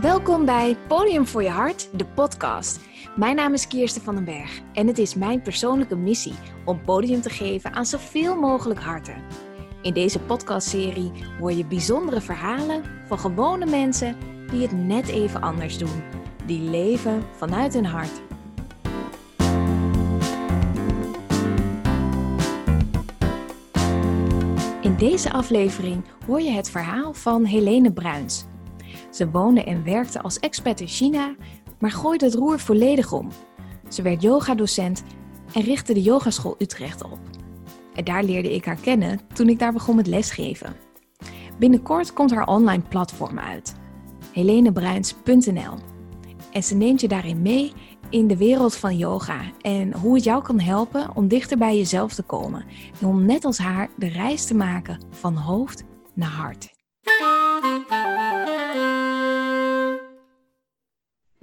[0.00, 2.80] Welkom bij Podium voor je Hart, de podcast.
[3.14, 6.34] Mijn naam is Kirsten van den Berg en het is mijn persoonlijke missie
[6.64, 9.22] om podium te geven aan zoveel mogelijk harten.
[9.82, 14.16] In deze podcastserie hoor je bijzondere verhalen van gewone mensen
[14.50, 16.02] die het net even anders doen.
[16.46, 18.22] Die leven vanuit hun hart.
[24.80, 28.46] In deze aflevering hoor je het verhaal van Helene Bruins.
[29.16, 31.34] Ze woonde en werkte als expert in China,
[31.78, 33.28] maar gooide het roer volledig om.
[33.88, 35.02] Ze werd yogadocent
[35.52, 37.18] en richtte de Yogaschool Utrecht op.
[37.94, 40.76] En daar leerde ik haar kennen toen ik daar begon met lesgeven.
[41.58, 43.74] Binnenkort komt haar online platform uit,
[44.32, 45.74] helenebruins.nl.
[46.52, 47.72] En ze neemt je daarin mee
[48.10, 52.14] in de wereld van yoga en hoe het jou kan helpen om dichter bij jezelf
[52.14, 52.64] te komen
[53.00, 56.74] en om net als haar de reis te maken van hoofd naar hart.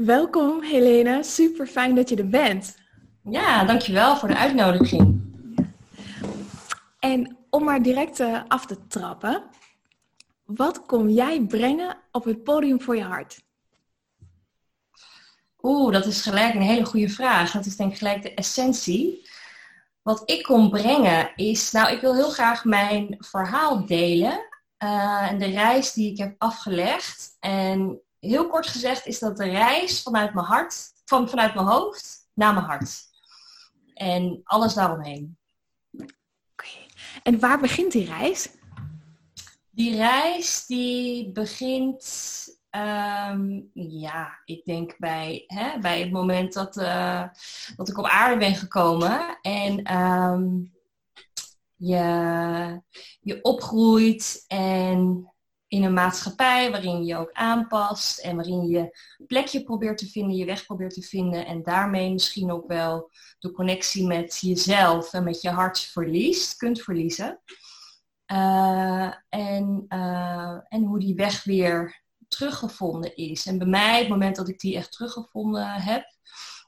[0.06, 2.78] Welkom Helene, super fijn dat je er bent.
[3.30, 5.22] Ja, dankjewel voor de uitnodiging.
[7.00, 9.44] En om maar direct eh, af te trappen,
[10.46, 13.42] wat kom jij brengen op het podium voor je hart?
[15.62, 17.52] Oeh, dat is gelijk een hele goede vraag.
[17.52, 19.30] Dat is denk ik gelijk de essentie.
[20.02, 24.46] Wat ik kom brengen is, nou, ik wil heel graag mijn verhaal delen.
[24.84, 27.38] Uh, en de reis die ik heb afgelegd.
[27.40, 32.30] En heel kort gezegd is dat de reis vanuit mijn hart, van, vanuit mijn hoofd
[32.34, 33.02] naar mijn hart.
[33.94, 35.38] En alles daaromheen.
[36.52, 36.70] Oké.
[37.24, 38.50] En waar begint die reis?
[39.70, 42.02] Die reis die begint
[42.74, 47.24] Ehm, ja, ik denk bij, hè, bij het moment dat, uh,
[47.76, 50.74] dat ik op aarde ben gekomen en um,
[51.76, 52.82] je,
[53.22, 55.33] je opgroeit en
[55.74, 60.46] in een maatschappij waarin je ook aanpast en waarin je plekje probeert te vinden, je
[60.46, 65.42] weg probeert te vinden en daarmee misschien ook wel de connectie met jezelf en met
[65.42, 67.42] je hart verliest, kunt verliezen.
[68.28, 73.46] Uh, en, uh, en hoe die weg weer teruggevonden is.
[73.46, 76.06] En bij mij, het moment dat ik die echt teruggevonden heb,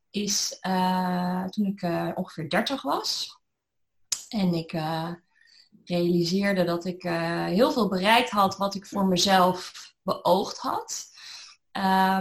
[0.10, 1.82] is uh, toen ik
[2.18, 3.40] ongeveer 30 was.
[4.30, 4.74] En ik
[5.86, 7.04] realiseerde dat ik
[7.48, 11.06] heel veel bereikt had wat ik voor mezelf beoogd had.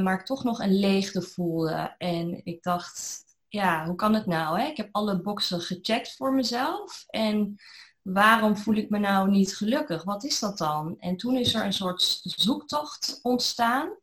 [0.02, 1.94] maar ik toch nog een leegte voelde.
[1.98, 4.60] En ik dacht, ja, hoe kan het nou?
[4.60, 4.66] Hè?
[4.66, 7.04] Ik heb alle boxen gecheckt voor mezelf.
[7.06, 7.56] En
[8.02, 10.04] waarom voel ik me nou niet gelukkig?
[10.04, 10.96] Wat is dat dan?
[10.98, 13.96] En toen is er een soort zoektocht ontstaan,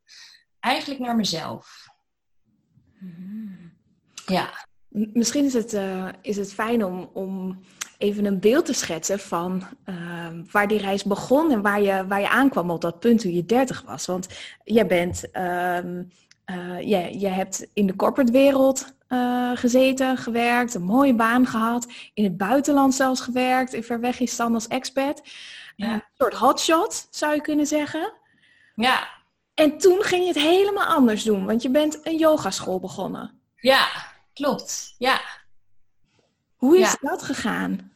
[0.59, 1.87] eigenlijk naar mezelf.
[2.99, 3.73] Hmm.
[4.25, 4.67] Ja.
[4.87, 7.61] Misschien is het, uh, is het fijn om, om
[8.01, 9.95] even een beeld te schetsen van uh,
[10.51, 13.45] waar die reis begon en waar je, waar je aankwam op dat punt toen je
[13.45, 14.05] 30 was.
[14.05, 14.27] Want
[14.63, 15.77] jij bent, uh,
[16.79, 22.23] je, je hebt in de corporate wereld uh, gezeten, gewerkt, een mooie baan gehad, in
[22.23, 25.21] het buitenland zelfs gewerkt, in Verwegistan als expert.
[25.75, 25.93] Ja.
[25.93, 28.13] Een soort hotshot, zou je kunnen zeggen.
[28.75, 29.07] Ja.
[29.53, 33.39] En toen ging je het helemaal anders doen, want je bent een yogaschool begonnen.
[33.55, 33.87] Ja,
[34.33, 34.95] klopt.
[34.97, 35.21] Ja.
[36.55, 37.90] Hoe is dat gegaan?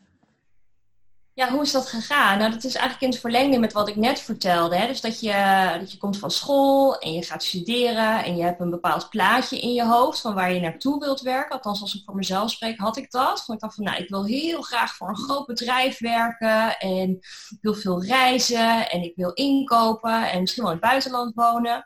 [1.35, 2.38] Ja, hoe is dat gegaan?
[2.38, 4.75] Nou, dat is eigenlijk in het verlengde met wat ik net vertelde.
[4.75, 4.88] Hè?
[4.88, 5.34] Dus dat je,
[5.79, 9.59] dat je komt van school en je gaat studeren en je hebt een bepaald plaatje
[9.59, 11.56] in je hoofd van waar je naartoe wilt werken.
[11.56, 13.44] Althans, als ik voor mezelf spreek, had ik dat.
[13.46, 17.09] Want ik dacht van, nou, ik wil heel graag voor een groot bedrijf werken en
[17.50, 21.85] ik wil veel reizen en ik wil inkopen en misschien wel in het buitenland wonen.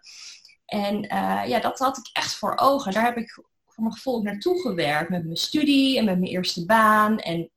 [0.65, 2.93] En uh, ja, dat had ik echt voor ogen.
[2.93, 6.65] Daar heb ik voor mijn gevoel naartoe gewerkt met mijn studie en met mijn eerste
[6.65, 7.51] baan en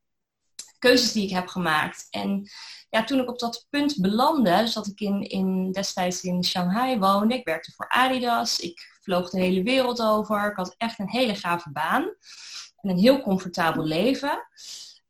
[0.83, 2.07] keuzes die ik heb gemaakt.
[2.11, 2.51] En
[2.91, 6.99] ja, toen ik op dat punt belandde, dus dat ik in, in, destijds in Shanghai
[6.99, 11.11] woonde, ik werkte voor Adidas, ik vloog de hele wereld over, ik had echt een
[11.11, 12.03] hele gave baan
[12.77, 14.49] en een heel comfortabel leven.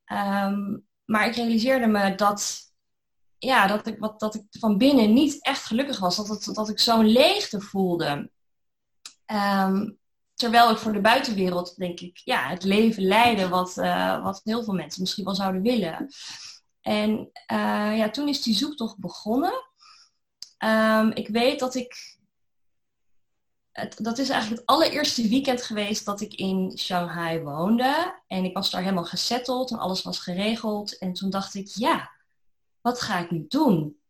[0.04, 2.60] Ehm, maar ik realiseerde me dat,
[3.38, 6.68] ja, dat, ik, wat, dat ik van binnen niet echt gelukkig was, dat, dat, dat
[6.68, 8.30] ik zo'n leegte voelde.
[9.24, 9.90] Ehm,
[10.42, 14.64] Terwijl ik voor de buitenwereld, denk ik, ja, het leven leiden wat, uh, wat heel
[14.64, 16.08] veel mensen misschien wel zouden willen.
[16.80, 17.10] En
[17.52, 19.52] uh, ja, toen is die zoektocht begonnen.
[20.58, 22.18] Um, ik weet dat ik.
[23.72, 28.20] Het, dat is eigenlijk het allereerste weekend geweest dat ik in Shanghai woonde.
[28.26, 30.98] En ik was daar helemaal gesetteld en alles was geregeld.
[30.98, 32.10] En toen dacht ik, ja,
[32.80, 34.00] wat ga ik nu doen?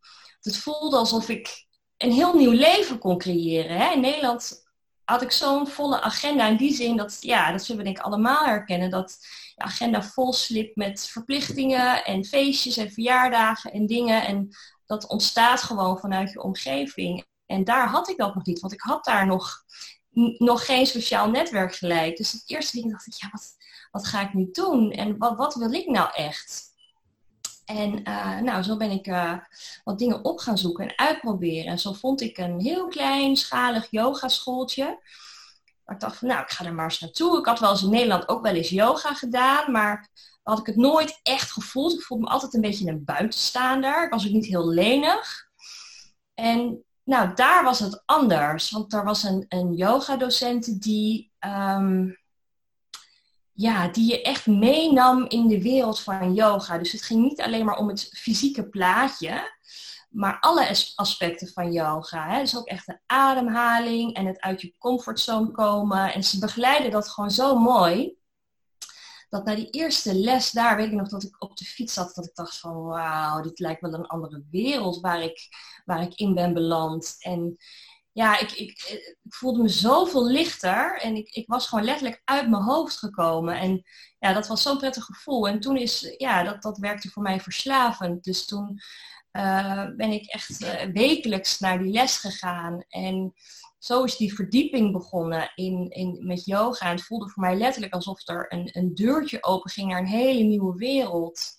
[0.41, 3.77] Het voelde alsof ik een heel nieuw leven kon creëren.
[3.77, 3.93] Hè?
[3.93, 4.62] In Nederland
[5.05, 8.05] had ik zo'n volle agenda in die zin dat, ja, dat zullen we denk ik
[8.05, 9.19] allemaal herkennen, dat
[9.55, 14.27] de agenda vol slipt met verplichtingen en feestjes en verjaardagen en dingen.
[14.27, 14.49] En
[14.87, 17.25] dat ontstaat gewoon vanuit je omgeving.
[17.47, 19.65] En daar had ik dat nog niet, want ik had daar nog,
[20.39, 22.17] nog geen sociaal netwerk gelijk.
[22.17, 23.57] Dus het eerste ding dacht ik, ja, wat,
[23.91, 24.91] wat ga ik nu doen?
[24.91, 26.72] En wat, wat wil ik nou echt?
[27.77, 29.39] En uh, nou, zo ben ik uh,
[29.85, 31.71] wat dingen op gaan zoeken en uitproberen.
[31.73, 34.99] En zo vond ik een heel klein, schalig yogaschooltje.
[35.87, 37.39] ik dacht van, nou, ik ga er maar eens naartoe.
[37.39, 40.09] Ik had wel eens in Nederland ook wel eens yoga gedaan, maar
[40.43, 41.93] had ik het nooit echt gevoeld.
[41.93, 44.05] Ik voelde me altijd een beetje een buitenstaander.
[44.05, 45.49] Ik was ook niet heel lenig.
[46.35, 48.71] En nou, daar was het anders.
[48.71, 52.22] Want daar was een, een yoga-docent die, um,
[53.53, 56.79] ja, die je echt meenam in de wereld van yoga.
[56.79, 59.53] Dus het ging niet alleen maar om het fysieke plaatje,
[60.11, 62.29] maar alle aspecten van yoga.
[62.29, 62.41] Hè.
[62.41, 66.13] Dus ook echt de ademhaling en het uit je comfortzone komen.
[66.13, 68.21] En ze begeleiden dat gewoon zo mooi
[69.33, 72.15] dat na die eerste les daar, weet ik nog dat ik op de fiets zat,
[72.15, 75.49] dat ik dacht van wauw, dit lijkt wel een andere wereld waar ik,
[75.85, 77.17] waar ik in ben beland.
[77.19, 77.57] En
[78.13, 78.71] ja, ik, ik,
[79.23, 83.59] ik voelde me zoveel lichter en ik, ik was gewoon letterlijk uit mijn hoofd gekomen.
[83.59, 83.83] En
[84.19, 85.49] ja, dat was zo'n prettig gevoel.
[85.49, 88.25] En toen is, ja, dat, dat werkte voor mij verslavend.
[88.25, 88.81] Dus toen
[89.33, 92.85] uh, ben ik echt uh, wekelijks naar die les gegaan.
[92.89, 93.35] En
[93.79, 96.87] zo is die verdieping begonnen in, in, met yoga.
[96.87, 100.07] En het voelde voor mij letterlijk alsof er een, een deurtje open ging naar een
[100.07, 101.51] hele nieuwe wereld.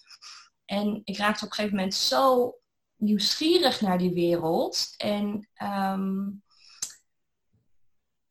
[0.65, 2.55] En ik raakte op een gegeven moment zo
[2.95, 4.93] nieuwsgierig naar die wereld.
[4.97, 6.42] En um,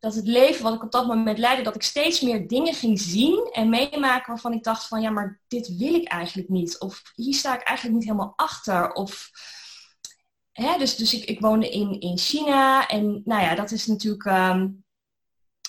[0.03, 3.01] dat het leven wat ik op dat moment leidde, dat ik steeds meer dingen ging
[3.01, 6.79] zien en meemaken waarvan ik dacht van ja, maar dit wil ik eigenlijk niet.
[6.79, 8.93] Of hier sta ik eigenlijk niet helemaal achter.
[8.93, 9.31] Of
[10.53, 14.25] hè, dus dus ik, ik woonde in, in China en nou ja, dat is natuurlijk
[14.25, 14.85] um,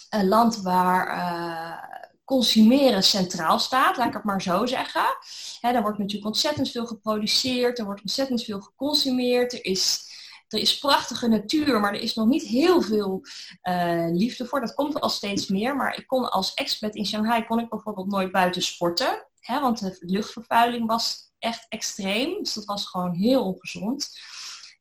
[0.10, 5.18] een land waar uh, consumeren centraal staat, laat ik het maar zo zeggen.
[5.60, 10.12] Hè, daar wordt natuurlijk ontzettend veel geproduceerd, er wordt ontzettend veel geconsumeerd, er is
[10.54, 13.22] er is prachtige natuur, maar er is nog niet heel veel
[13.64, 14.60] uh, liefde voor.
[14.60, 15.76] Dat komt al steeds meer.
[15.76, 19.28] Maar ik kon als expert in Shanghai kon ik bijvoorbeeld nooit buiten sporten.
[19.40, 22.44] Hè, want de luchtvervuiling was echt extreem.
[22.44, 24.10] Dus dat was gewoon heel ongezond.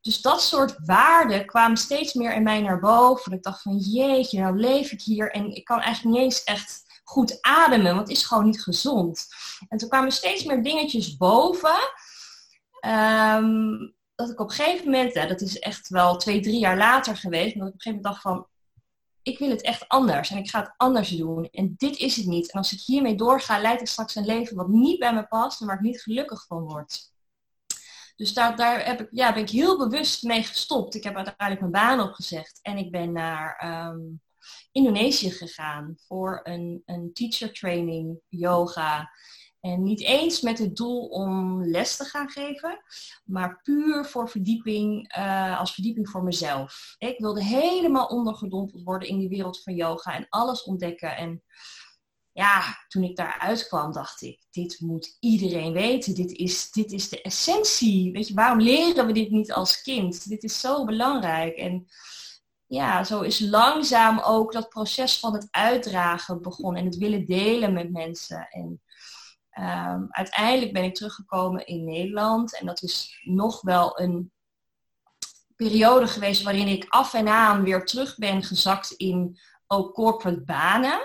[0.00, 3.32] Dus dat soort waarden kwamen steeds meer in mij naar boven.
[3.32, 6.82] Ik dacht van jeetje, nou leef ik hier en ik kan eigenlijk niet eens echt
[7.04, 9.26] goed ademen, want het is gewoon niet gezond.
[9.68, 11.76] En toen kwamen steeds meer dingetjes boven.
[12.86, 16.76] Um, dat ik op een gegeven moment, ja, dat is echt wel twee, drie jaar
[16.76, 18.46] later geweest, dat ik op een gegeven moment dacht van,
[19.22, 21.48] ik wil het echt anders en ik ga het anders doen.
[21.50, 22.52] En dit is het niet.
[22.52, 25.60] En als ik hiermee doorga, leid ik straks een leven wat niet bij me past
[25.60, 27.10] en waar ik niet gelukkig van word.
[28.16, 30.94] Dus daar, daar heb ik, ja, ben ik heel bewust mee gestopt.
[30.94, 34.20] Ik heb uiteindelijk mijn baan opgezegd en ik ben naar um,
[34.72, 39.10] Indonesië gegaan voor een, een teacher training, yoga.
[39.62, 42.82] En niet eens met het doel om les te gaan geven,
[43.24, 46.94] maar puur voor verdieping, uh, als verdieping voor mezelf.
[46.98, 51.16] Ik wilde helemaal ondergedompeld worden in die wereld van yoga en alles ontdekken.
[51.16, 51.42] En
[52.32, 56.14] ja, toen ik daar uitkwam, dacht ik, dit moet iedereen weten.
[56.14, 58.12] Dit is, dit is de essentie.
[58.12, 60.28] Weet je, waarom leren we dit niet als kind?
[60.28, 61.56] Dit is zo belangrijk.
[61.56, 61.86] En
[62.66, 67.72] ja, zo is langzaam ook dat proces van het uitdragen begonnen en het willen delen
[67.72, 68.48] met mensen.
[68.50, 68.82] En
[69.58, 74.32] Um, uiteindelijk ben ik teruggekomen in Nederland en dat is nog wel een
[75.56, 81.00] periode geweest waarin ik af en aan weer terug ben gezakt in ook corporate banen.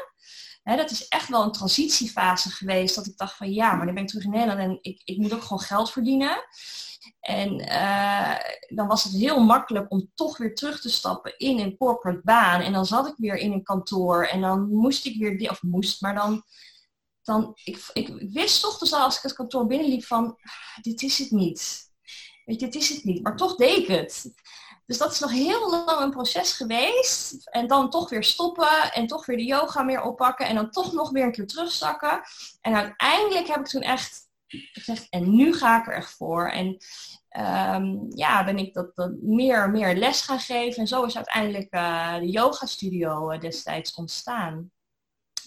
[0.64, 4.04] dat is echt wel een transitiefase geweest dat ik dacht van ja, maar dan ben
[4.04, 6.46] ik terug in Nederland en ik, ik moet ook gewoon geld verdienen.
[7.20, 8.36] En uh,
[8.68, 12.62] dan was het heel makkelijk om toch weer terug te stappen in een corporate baan.
[12.62, 16.02] En dan zat ik weer in een kantoor en dan moest ik weer, of moest,
[16.02, 16.44] maar dan
[17.28, 20.38] dan, ik, ik wist toch dus al als ik het kantoor binnenliep van,
[20.82, 21.92] dit is het niet.
[22.46, 23.24] Weet je, dit is het niet.
[23.24, 24.34] Maar toch deed ik het.
[24.86, 27.48] Dus dat is nog heel lang een proces geweest.
[27.50, 30.94] En dan toch weer stoppen en toch weer de yoga meer oppakken en dan toch
[30.94, 32.22] nog weer een keer terugzakken.
[32.62, 34.30] En uiteindelijk heb ik toen echt
[34.72, 36.50] gezegd, en nu ga ik er echt voor.
[36.50, 36.78] En
[37.76, 40.82] um, ja, ben ik dat, dat, meer, meer les gaan geven.
[40.82, 44.72] En zo is uiteindelijk uh, de yoga studio uh, destijds ontstaan.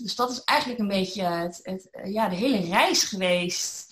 [0.02, 3.88] Dus dat is eigenlijk een beetje het, het eh, ja, de hele reis geweest.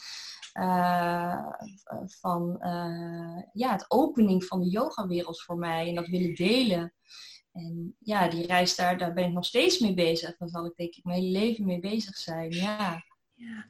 [0.55, 1.47] Uh,
[2.21, 6.95] van uh, ja, het opening van de yogawereld voor mij en dat willen delen.
[7.53, 10.37] En ja, die reis daar, daar ben ik nog steeds mee bezig.
[10.37, 12.51] Daar zal ik denk ik mijn hele leven mee bezig zijn.
[12.51, 13.05] Ja.
[13.35, 13.67] ja.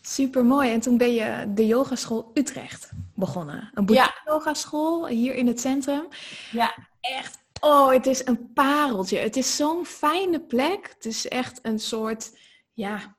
[0.00, 0.72] Super mooi.
[0.72, 3.70] En toen ben je de yogaschool Utrecht begonnen.
[3.74, 4.14] Een ja.
[4.24, 6.08] yogaschool hier in het centrum.
[6.50, 6.88] Ja.
[7.00, 9.18] Echt Oh, het is een pareltje.
[9.18, 10.90] Het is zo'n fijne plek.
[10.94, 12.38] Het is echt een soort,
[12.72, 13.16] ja,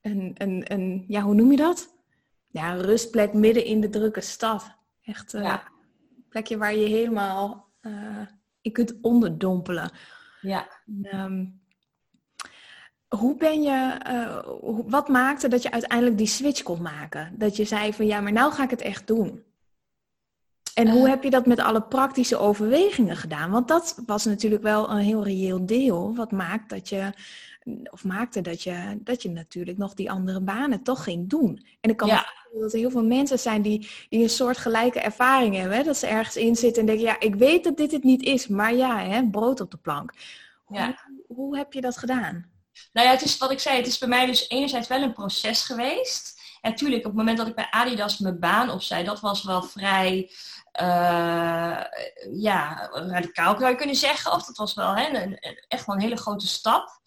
[0.00, 1.94] een, een, een, ja, hoe noem je dat?
[2.48, 4.76] Ja, een rustplek midden in de drukke stad.
[5.02, 5.42] Echt uh,
[6.16, 8.26] een plekje waar je helemaal uh,
[8.60, 9.90] je kunt onderdompelen.
[10.40, 10.68] Ja.
[11.02, 11.46] Ehm,
[13.08, 14.38] hoe ben je, uh,
[14.86, 17.34] wat maakte dat je uiteindelijk die switch kon maken?
[17.38, 19.42] Dat je zei van ja, maar nou ga ik het echt doen.
[20.78, 21.10] En hoe eh.
[21.10, 23.50] heb je dat met alle praktische overwegingen gedaan?
[23.50, 26.14] Want dat was natuurlijk wel een heel reëel deel.
[26.14, 27.12] Wat maakt dat je,
[27.90, 31.66] of maakte dat je, dat je natuurlijk nog die andere banen toch ging doen.
[31.80, 32.32] En ik kan ja.
[32.52, 35.76] me dat er heel veel mensen zijn die, die een soort gelijke ervaring hebben.
[35.76, 35.82] Hè?
[35.82, 38.46] Dat ze ergens in zitten en denken, ja, ik weet dat dit het niet is,
[38.46, 40.12] maar ja, hè, brood op de plank.
[40.68, 40.98] Ja.
[41.06, 42.50] Hoe, hoe heb je dat gedaan?
[42.92, 45.12] Nou ja, het is wat ik zei, het is bij mij dus enerzijds wel een
[45.12, 46.37] proces geweest.
[46.60, 49.62] En natuurlijk, op het moment dat ik bij Adidas mijn baan opzij, dat was wel
[49.62, 50.30] vrij
[50.80, 51.82] uh,
[52.32, 54.32] ja, radicaal zou je kunnen zeggen.
[54.32, 55.38] Of dat was wel hè, een,
[55.68, 57.00] echt wel een hele grote stap.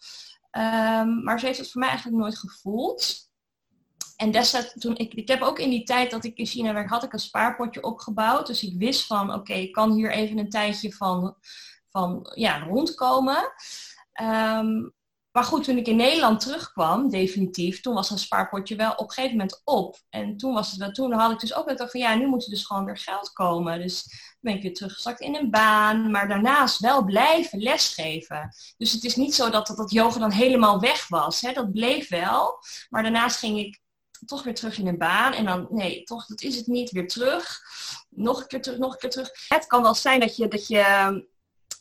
[0.50, 3.30] Um, maar zo heeft het voor mij eigenlijk nooit gevoeld.
[4.16, 6.88] En destijds, toen ik, ik heb ook in die tijd dat ik in China werk,
[6.88, 8.46] had ik een spaarpotje opgebouwd.
[8.46, 11.36] Dus ik wist van, oké, ik kan hier even een tijdje van,
[11.90, 13.52] van ja, rondkomen.
[14.22, 14.94] Um,
[15.32, 19.12] maar goed, toen ik in Nederland terugkwam, definitief, toen was dat spaarpotje wel op een
[19.12, 20.00] gegeven moment op.
[20.10, 22.44] En toen, was het wel, toen had ik dus ook net van ja, nu moet
[22.44, 23.80] er dus gewoon weer geld komen.
[23.80, 24.06] Dus
[24.40, 28.54] ben ik weer teruggezakt in een baan, maar daarnaast wel blijven lesgeven.
[28.76, 31.40] Dus het is niet zo dat dat, dat yoga dan helemaal weg was.
[31.40, 31.52] Hè?
[31.52, 32.58] Dat bleef wel.
[32.88, 33.80] Maar daarnaast ging ik
[34.26, 35.32] toch weer terug in een baan.
[35.32, 37.60] En dan, nee, toch, dat is het niet, weer terug.
[38.08, 39.30] Nog een keer terug, nog een keer terug.
[39.48, 41.26] Het kan wel zijn dat je, dat je,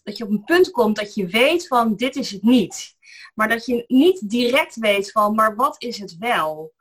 [0.04, 2.96] dat je op een punt komt dat je weet van dit is het niet.
[3.34, 6.74] Maar dat je niet direct weet van, maar wat is het wel?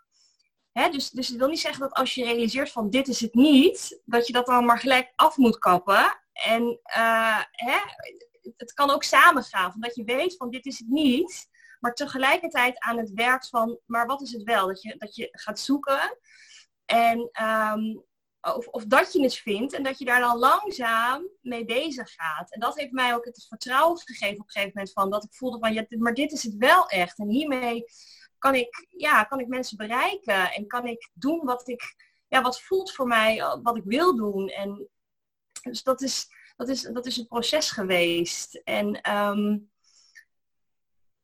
[0.73, 4.00] Dus, dus het wil niet zeggen dat als je realiseert van dit is het niet,
[4.04, 6.21] dat je dat dan maar gelijk af moet kappen.
[6.33, 6.80] En
[7.52, 7.78] hè,
[8.57, 11.49] het kan ook samengaan, van dat je weet van dit is het niet,
[11.80, 14.66] maar tegelijkertijd aan het werk van, maar wat is het wel?
[14.66, 16.19] Dat je, dat je gaat zoeken.
[16.85, 18.04] En um,
[18.40, 22.52] of, of dat je het vindt en dat je daar dan langzaam mee bezig gaat.
[22.52, 25.35] En dat heeft mij ook het vertrouwen gegeven op een gegeven moment van dat ik
[25.35, 27.18] voelde van ja, maar dit is het wel echt.
[27.18, 27.85] En hiermee
[28.38, 31.94] kan ik, ja, kan ik mensen bereiken en kan ik doen wat ik,
[32.28, 34.49] ja, wat voelt voor mij, eh, wat ik wil doen.
[34.49, 34.88] En
[35.62, 38.54] dus dat is, dat is, dat is een proces geweest.
[38.64, 39.70] En um,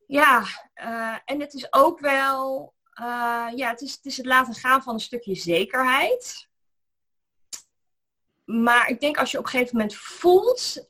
[0.06, 0.44] ja,
[0.74, 4.82] uh, en het is ook wel, uh, ja, het is, het is het laten gaan
[4.82, 6.45] van een stukje zekerheid
[8.46, 10.88] maar ik denk als je op een gegeven moment voelt,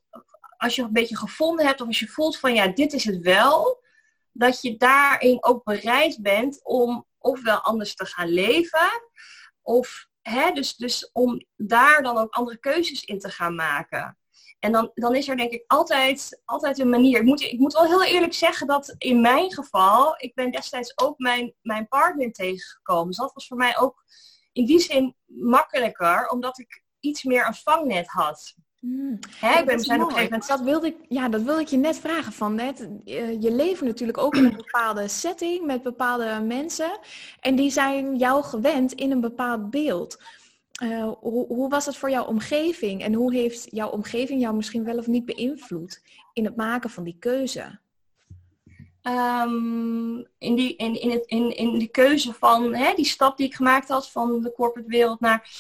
[0.57, 3.19] als je een beetje gevonden hebt, of als je voelt van ja, dit is het
[3.19, 3.85] wel,
[4.33, 8.89] dat je daarin ook bereid bent om ofwel anders te gaan leven,
[9.63, 14.19] of hè, dus, dus om daar dan ook andere keuzes in te gaan maken.
[14.59, 17.19] En dan, dan is er denk ik altijd, altijd een manier.
[17.19, 20.99] Ik moet, ik moet wel heel eerlijk zeggen dat in mijn geval, ik ben destijds
[20.99, 23.07] ook mijn, mijn partner tegengekomen.
[23.07, 24.05] Dus dat was voor mij ook
[24.53, 28.55] in die zin makkelijker, omdat ik iets meer een vangnet had.
[28.81, 29.19] Hmm.
[29.37, 30.49] Hè, ik ben, zijn op een gegeven moment...
[30.49, 32.33] dat, wilde ik, ja, dat wilde ik je net vragen.
[32.33, 32.89] Van, net,
[33.41, 36.99] je leeft natuurlijk ook in een bepaalde setting met bepaalde mensen.
[37.41, 40.23] En die zijn jou gewend in een bepaald beeld.
[40.83, 43.03] Uh, hoe, hoe, was het voor jouw omgeving?
[43.03, 47.05] En hoe heeft jouw omgeving jou misschien wel of niet beïnvloed in het maken van
[47.05, 47.79] die keuze?
[49.09, 53.47] Um, in, die, in, in, het, in, in die keuze van hè, die stap die
[53.47, 55.51] ik gemaakt had van de corporate wereld naar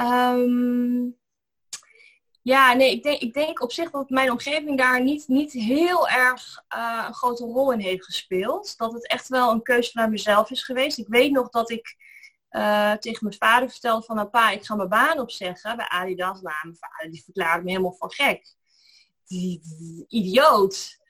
[0.00, 1.20] Um,
[2.42, 6.08] ja, nee, ik denk, ik denk op zich dat mijn omgeving daar niet, niet heel
[6.08, 8.76] erg uh, een grote rol in heeft gespeeld.
[8.76, 10.98] Dat het echt wel een keuze vanuit mezelf is geweest.
[10.98, 11.96] Ik weet nog dat ik
[12.50, 16.40] uh, tegen mijn vader vertelde van, nou pa, ik ga mijn baan opzeggen bij Adidas.
[16.40, 18.54] Nou, mijn vader die verklaarde me helemaal van gek.
[19.26, 19.60] Die
[20.08, 21.00] idioot.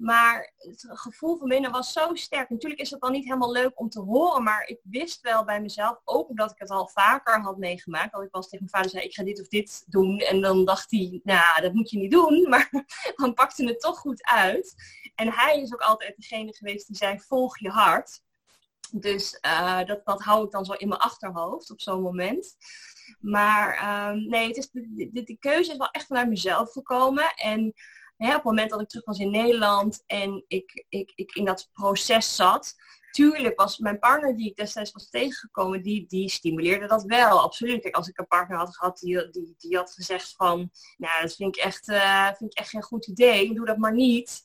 [0.00, 2.50] Maar het gevoel van binnen was zo sterk.
[2.50, 5.60] Natuurlijk is het dan niet helemaal leuk om te horen, maar ik wist wel bij
[5.60, 8.90] mezelf, ook omdat ik het al vaker had meegemaakt, dat ik eens tegen mijn vader
[8.90, 10.18] zei, ik ga dit of dit doen.
[10.18, 12.70] En dan dacht hij, nou, dat moet je niet doen, maar
[13.16, 14.74] dan pakte het toch goed uit.
[15.14, 18.22] En hij is ook altijd degene geweest die zei, volg je hart.
[18.92, 22.56] Dus uh, dat, dat hou ik dan zo in mijn achterhoofd op zo'n moment.
[23.20, 27.34] Maar uh, nee, het is, de, de, de, keuze is wel echt vanuit mezelf gekomen.
[27.34, 27.74] En
[28.28, 31.68] op het moment dat ik terug was in Nederland en ik, ik, ik in dat
[31.72, 32.74] proces zat,
[33.10, 37.82] tuurlijk was mijn partner die ik destijds was tegengekomen, die, die stimuleerde dat wel, absoluut.
[37.82, 41.34] Kijk, als ik een partner had gehad die, die, die had gezegd van, nou, dat
[41.34, 44.42] vind ik, echt, uh, vind ik echt geen goed idee, doe dat maar niet,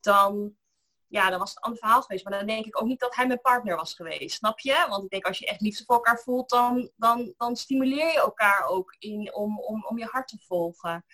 [0.00, 0.56] dan
[1.12, 2.24] ja, dan was het een ander verhaal geweest.
[2.24, 4.36] Maar dan denk ik ook niet dat hij mijn partner was geweest.
[4.36, 4.86] Snap je?
[4.88, 8.18] Want ik denk als je echt liefde voor elkaar voelt, dan, dan, dan stimuleer je
[8.18, 11.04] elkaar ook in om, om, om je hart te volgen.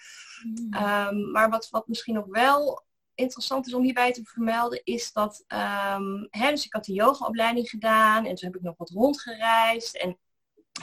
[0.42, 0.72] Mm.
[0.72, 5.44] Ehm, maar wat, wat misschien nog wel interessant is om hierbij te vermelden, is dat,
[5.48, 9.96] um, hè, dus ik had de yogaopleiding gedaan en toen heb ik nog wat rondgereisd
[9.96, 10.18] en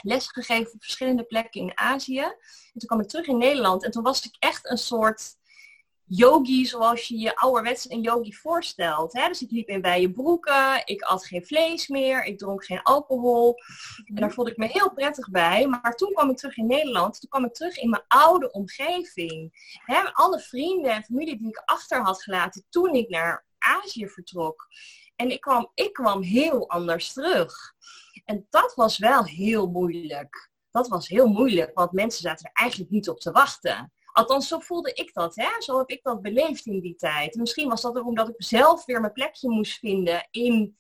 [0.02, 2.20] les gegeven op verschillende plekken in Azië.
[2.20, 5.36] En toen kwam ik terug in Nederland en toen was ik echt een soort
[6.06, 9.14] yogi zoals je je ouderwets een yogi voorstelt.
[9.14, 9.28] Hè?
[9.28, 13.56] Dus ik liep in wijde broeken, ik at geen vlees meer, ik dronk geen alcohol.
[14.06, 15.68] En daar voelde ik me heel prettig bij.
[15.68, 19.52] Maar toen kwam ik terug in Nederland, toen kwam ik terug in mijn oude omgeving.
[19.86, 20.14] Hè?
[20.14, 24.68] Alle vrienden en familie die ik achter had gelaten toen ik naar Azië vertrok.
[25.16, 27.74] En ik kwam, ik kwam heel anders terug.
[28.26, 30.50] En dat was wel heel moeilijk.
[30.72, 33.92] Dat was heel moeilijk, want mensen zaten er eigenlijk niet op te wachten.
[34.16, 35.36] Althans, zo voelde ik dat.
[35.36, 35.62] Hè?
[35.62, 37.36] Zo heb ik dat beleefd in die tijd.
[37.36, 40.76] Misschien was dat ook omdat ik zelf weer mijn plekje moest vinden in,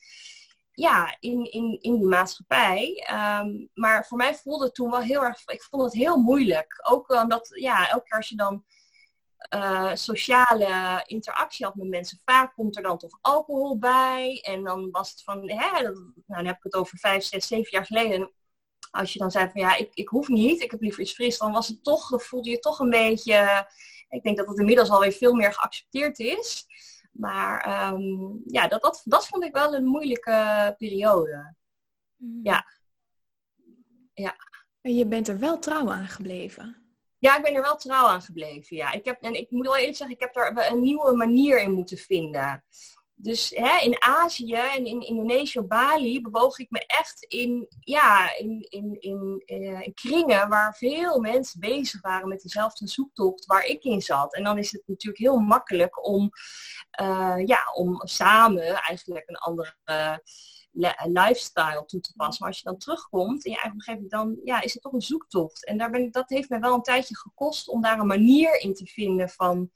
[0.71, 3.03] ja, in, in, in die maatschappij.
[3.07, 5.41] Ehm, maar voor mij voelde het toen wel heel erg...
[5.45, 6.89] Ik vond het heel moeilijk.
[6.89, 8.63] Ook omdat, ja, elke keer als je dan
[9.53, 12.21] uh, sociale interactie had met mensen.
[12.25, 14.41] Vaak komt er dan toch alcohol bij.
[14.41, 17.71] En dan was het van, hè, nou, dan heb ik het over vijf, zes, zeven
[17.71, 18.31] jaar geleden.
[18.95, 21.37] Als je dan zei van ja, ik, ik hoef niet, ik heb liever iets fris,
[21.37, 23.67] dan was het toch, voelde je toch een beetje.
[24.09, 26.65] Ik denk dat het inmiddels alweer veel meer geaccepteerd is.
[27.11, 31.55] Maar um, ja, dat, dat, dat vond ik wel een moeilijke periode.
[32.15, 32.39] Mm.
[32.43, 32.65] Ja.
[34.13, 34.35] ja.
[34.81, 36.85] En je bent er wel trouw aan gebleven.
[37.17, 38.77] Ja, ik ben er wel trouw aan gebleven.
[38.77, 38.91] Ja.
[38.91, 41.71] Ik heb, en ik moet wel eerlijk zeggen, ik heb daar een nieuwe manier in
[41.71, 42.63] moeten vinden.
[43.17, 48.65] Dus hè, in Azië en in Indonesië, Bali, bewoog ik me echt in, ja, in,
[48.69, 53.83] in, in, eh, in, kringen waar veel mensen bezig waren met dezelfde zoektocht waar ik
[53.83, 54.35] in zat.
[54.35, 56.29] En dan is het natuurlijk heel makkelijk om,
[57.01, 59.75] uh, ja, om samen eigenlijk een andere
[61.05, 62.37] lifestyle toe te passen.
[62.39, 65.01] Maar als je dan terugkomt in je eigen omgeving, dan ja, is het toch een
[65.01, 65.65] zoektocht.
[65.65, 68.61] En daar ben ik, dat heeft me wel een tijdje gekost om daar een manier
[68.61, 69.71] in te vinden van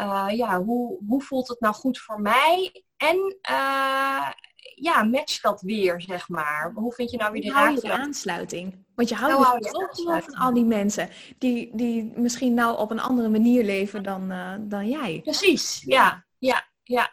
[0.00, 2.84] uh, ja, hoe, hoe voelt het nou goed voor mij?
[2.96, 3.16] En
[3.50, 4.30] uh,
[4.74, 6.72] ja, match dat weer, zeg maar.
[6.74, 8.84] Hoe vind je nou weer de, hou je de aansluiting?
[8.94, 11.08] Want je houdt nou, je van al die mensen
[11.38, 15.20] die, die misschien nou op een andere manier leven dan, uh, dan jij.
[15.22, 17.10] Precies, ja, ja, ja.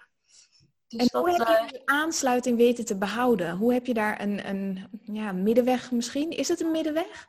[0.88, 3.58] Dus en dat, hoe heb je die aansluiting weten te behouden?
[3.58, 6.30] Hoe heb je daar een, een ja, middenweg misschien?
[6.30, 7.28] Is het een middenweg?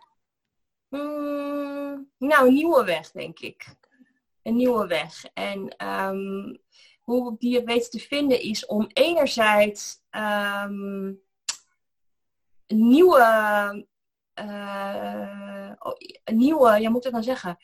[0.88, 3.78] Mm, nou, een nieuwe weg, denk ik
[4.42, 5.24] een nieuwe weg.
[5.34, 6.60] En um,
[7.00, 11.20] hoe ik die weten te vinden is om enerzijds um,
[12.66, 13.86] nieuwe,
[14.34, 15.72] uh,
[16.24, 17.56] nieuwe, ja moet ik dan zeggen,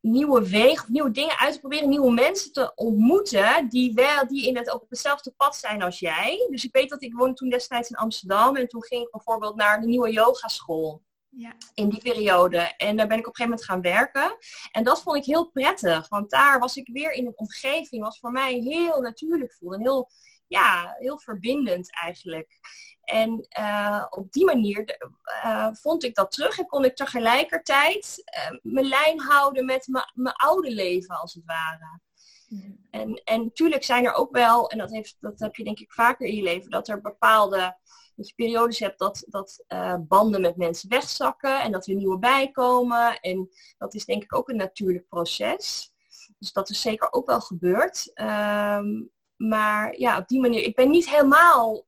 [0.00, 4.56] nieuwe wegen, nieuwe dingen uit te proberen, nieuwe mensen te ontmoeten die wel die in
[4.56, 6.46] het op hetzelfde pad zijn als jij.
[6.50, 9.56] Dus ik weet dat ik woonde toen destijds in Amsterdam en toen ging ik bijvoorbeeld
[9.56, 11.02] naar de nieuwe yogaschool.
[11.30, 11.52] Ja.
[11.74, 12.58] In die periode.
[12.58, 14.36] En daar ben ik op een gegeven moment gaan werken.
[14.72, 16.08] En dat vond ik heel prettig.
[16.08, 19.76] Want daar was ik weer in een omgeving was voor mij heel natuurlijk voelde.
[19.76, 20.10] En heel,
[20.46, 22.58] ja, heel verbindend eigenlijk.
[23.04, 24.98] En uh, op die manier
[25.44, 30.36] uh, vond ik dat terug en kon ik tegelijkertijd uh, mijn lijn houden met mijn
[30.36, 32.00] oude leven als het ware.
[32.48, 32.86] Mm.
[32.90, 35.92] En, en natuurlijk zijn er ook wel, en dat, heeft, dat heb je denk ik
[35.92, 37.76] vaker in je leven, dat er bepaalde
[38.20, 42.18] dat je periodes hebt dat, dat uh, banden met mensen wegzakken en dat er nieuwe
[42.18, 43.20] bijkomen.
[43.20, 45.92] En dat is denk ik ook een natuurlijk proces.
[46.38, 48.10] Dus dat is zeker ook wel gebeurd.
[48.14, 51.86] Um, maar ja, op die manier, ik ben niet helemaal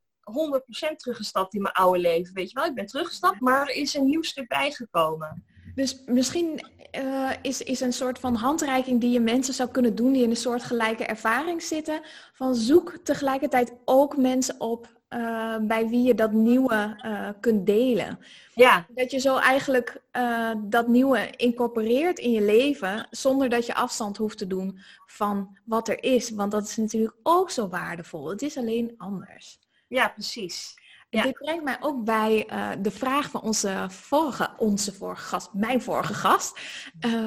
[0.91, 2.65] 100% teruggestapt in mijn oude leven, weet je wel.
[2.65, 5.45] Ik ben teruggestapt, maar er is een nieuw stuk bijgekomen.
[5.75, 6.65] Dus misschien
[6.97, 10.29] uh, is, is een soort van handreiking die je mensen zou kunnen doen die in
[10.29, 12.01] een soort gelijke ervaring zitten.
[12.33, 18.19] Van zoek tegelijkertijd ook mensen op uh, bij wie je dat nieuwe uh, kunt delen.
[18.53, 18.85] Ja.
[18.89, 24.17] Dat je zo eigenlijk uh, dat nieuwe incorporeert in je leven zonder dat je afstand
[24.17, 26.29] hoeft te doen van wat er is.
[26.29, 28.29] Want dat is natuurlijk ook zo waardevol.
[28.29, 29.59] Het is alleen anders.
[29.87, 30.81] Ja, precies.
[31.09, 31.23] Ja.
[31.23, 32.47] Dit brengt mij ook bij
[32.81, 36.59] de vraag van onze vorige, onze vorige gast, mijn vorige gast,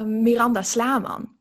[0.05, 1.36] Miranda Slaman.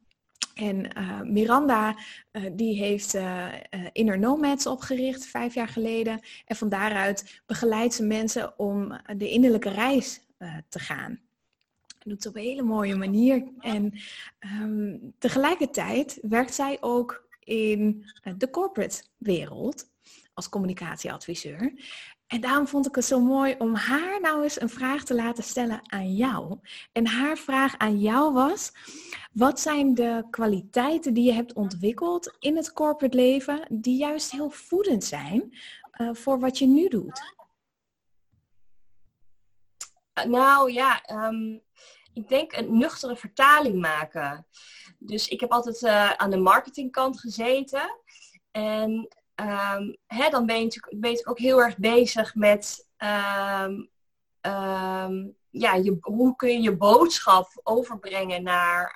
[0.57, 1.97] En uh, Miranda
[2.33, 3.53] uh, die heeft uh,
[3.93, 6.21] Inner Nomads opgericht vijf jaar geleden.
[6.45, 10.21] En van daaruit begeleidt ze mensen om de innerlijke reis
[10.69, 11.21] te gaan.
[12.05, 13.53] Doet ze op een hele mooie manier.
[13.59, 13.93] En
[14.63, 18.05] um, tegelijkertijd werkt zij ook in
[18.37, 19.91] de corporate wereld
[20.35, 21.73] als communicatieadviseur.
[22.27, 25.45] En daarom vond ik het zo mooi om haar nou eens een vraag te laten
[25.45, 26.59] stellen aan jou.
[26.93, 28.73] En haar vraag aan jou was,
[29.33, 34.51] wat zijn de kwaliteiten die je hebt ontwikkeld in het corporate leven, die juist heel
[34.51, 35.59] voedend zijn
[36.01, 37.35] uh, voor wat je nu doet?
[40.25, 41.63] Nou ja, um,
[42.13, 44.47] ik denk een nuchtere vertaling maken.
[44.99, 48.01] Dus ik heb altijd uh, aan de marketingkant gezeten.
[48.51, 49.09] En
[49.41, 53.91] um, hè, dan ben je natuurlijk ook heel erg bezig met um,
[55.51, 58.95] ja, je, hoe kun je je boodschap overbrengen naar,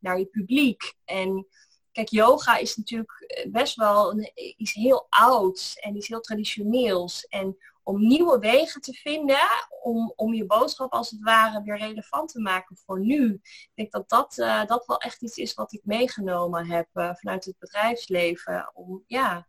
[0.00, 0.94] naar je publiek?
[1.04, 1.46] En
[1.92, 7.26] kijk, yoga is natuurlijk best wel een, iets heel ouds en iets heel traditioneels.
[7.26, 9.40] En om nieuwe wegen te vinden
[9.82, 13.40] om, om je boodschap als het ware weer relevant te maken voor nu.
[13.42, 17.14] Ik denk dat dat, uh, dat wel echt iets is wat ik meegenomen heb uh,
[17.14, 18.70] vanuit het bedrijfsleven.
[18.74, 19.46] Om, ja,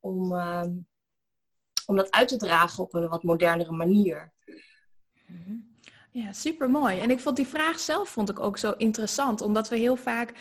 [0.00, 0.66] om, uh,
[1.86, 4.32] om dat uit te dragen op een wat modernere manier.
[5.26, 5.56] Mhm.
[6.10, 6.98] Ja, super mooi.
[6.98, 10.34] En ik vond die vraag zelf vond ik ook zo interessant, omdat we heel vaak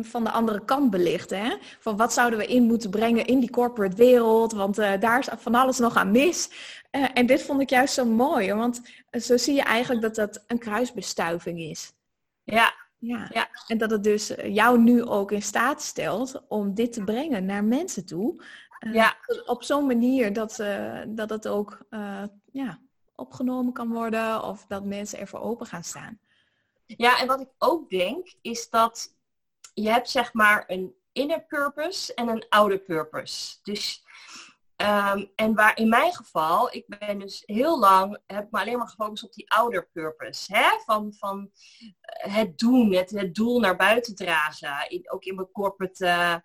[0.00, 1.38] van de andere kant belichten.
[1.38, 1.56] Hè?
[1.78, 4.52] Van wat zouden we in moeten brengen in die corporate wereld?
[4.52, 6.50] Want uh, daar is van alles nog aan mis.
[6.90, 10.44] Uh, en dit vond ik juist zo mooi, want zo zie je eigenlijk dat dat
[10.46, 11.92] een kruisbestuiving is.
[12.44, 12.74] Ja.
[12.98, 13.28] Ja.
[13.32, 13.48] ja.
[13.66, 17.64] En dat het dus jou nu ook in staat stelt om dit te brengen naar
[17.64, 18.44] mensen toe.
[18.86, 19.16] Uh, ja.
[19.46, 20.64] Op zo'n manier dat,
[21.08, 21.86] dat het ook
[22.52, 22.78] ja,
[23.14, 26.18] opgenomen kan worden of dat mensen ervoor open gaan staan.
[26.86, 29.14] Ja, en wat ik ook denk is dat
[29.74, 33.56] je hebt zeg maar een inner purpose en een outer purpose.
[33.62, 34.04] Dus,
[34.76, 38.88] um, en waar in mijn geval, ik ben dus heel lang, heb me alleen maar
[38.88, 40.56] gefocust op die outer purpose.
[40.56, 40.78] Hè?
[40.84, 41.50] Van, van
[42.00, 44.90] eh, het doen, het, het doel naar buiten dragen.
[44.90, 46.36] In, ook in, mijn corporate, uh,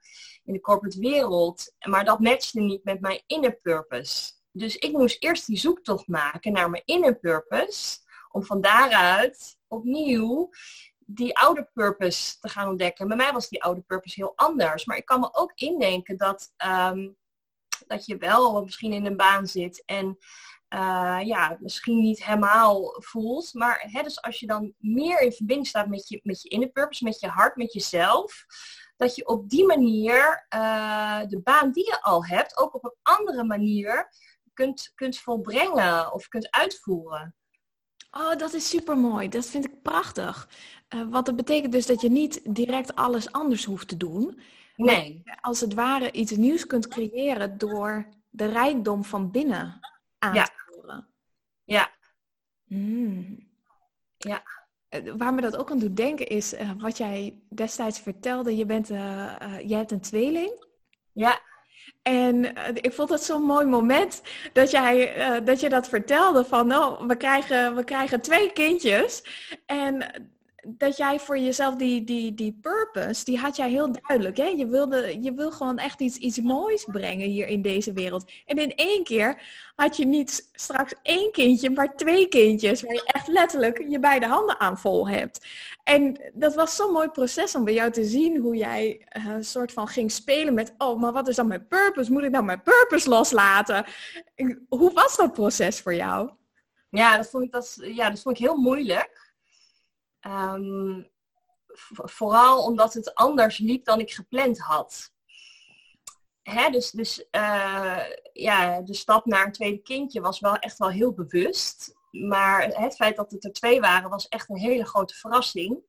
[0.44, 1.76] in de corporate wereld.
[1.80, 4.32] Maar dat matchte niet met mijn inner purpose.
[4.52, 7.98] Dus ik moest eerst die zoektocht maken naar mijn inner purpose.
[8.32, 10.50] Om van daaruit opnieuw
[11.10, 13.08] die oude purpose te gaan ontdekken.
[13.08, 14.86] Bij mij was die oude purpose heel anders.
[14.86, 17.18] Maar ik kan me ook indenken dat, um,
[17.88, 20.18] dat je wel misschien in een baan zit en
[20.74, 23.54] uh, ja, misschien niet helemaal voelt.
[23.54, 26.70] Maar hè, dus als je dan meer in verbinding staat met je, met je inner
[26.70, 28.46] purpose, met je hart, met jezelf.
[28.96, 32.96] Dat je op die manier uh, de baan die je al hebt, ook op een
[33.02, 34.10] andere manier
[34.54, 37.36] kunt, kunt volbrengen of kunt uitvoeren.
[38.12, 39.30] Oh, dat is super mooi.
[39.30, 40.50] Dat vind ik prachtig.
[40.96, 44.40] Uh, want dat betekent dus dat je niet direct alles anders hoeft te doen.
[44.76, 45.24] Nee.
[45.42, 49.80] als het ware iets nieuws kunt creëren door de rijkdom van binnen
[50.20, 51.08] aan te voeren.
[51.64, 51.92] Ja.
[52.66, 53.50] Mm.
[54.18, 54.44] Ja.
[54.90, 58.56] Uh, waar me dat ook aan doet denken is uh, wat jij destijds vertelde.
[58.56, 60.66] Je bent, jij hebt een tweeling.
[61.12, 61.40] Ja.
[62.02, 64.22] En ik vond het zo'n mooi moment
[64.54, 69.24] dat, jij, uh, dat je dat vertelde van, oh, we krijgen, we krijgen twee kindjes.
[69.66, 70.06] En
[70.68, 74.38] dat jij voor jezelf die, die, die purpose, die had jij heel duidelijk.
[74.38, 74.46] Hè?
[74.46, 78.32] Je, wilde, je wil gewoon echt iets, iets moois brengen hier in deze wereld.
[78.46, 79.42] En in één keer
[79.76, 82.82] had je niet straks één kindje, maar twee kindjes.
[82.82, 85.48] Waar je echt letterlijk je beide handen aan vol hebt.
[85.84, 89.46] En dat was zo'n mooi proces om bij jou te zien hoe jij uh, een
[89.46, 90.74] soort van ging spelen met...
[90.78, 92.12] Oh, maar wat is dan mijn purpose?
[92.12, 93.86] Moet ik nou mijn purpose loslaten?
[94.70, 96.30] Hoe was dat proces voor jou?
[96.90, 99.27] Ja, dat vond ik, dat, ja, dat vond ik heel moeilijk.
[100.22, 101.10] Um,
[101.88, 105.12] vooral omdat het anders liep dan ik gepland had.
[106.42, 108.04] Hè, dus dus uh,
[108.34, 111.96] ja, de stap naar een tweede kindje was wel echt wel heel bewust.
[112.12, 115.80] Maar het feit dat het er twee waren was echt een hele grote verrassing.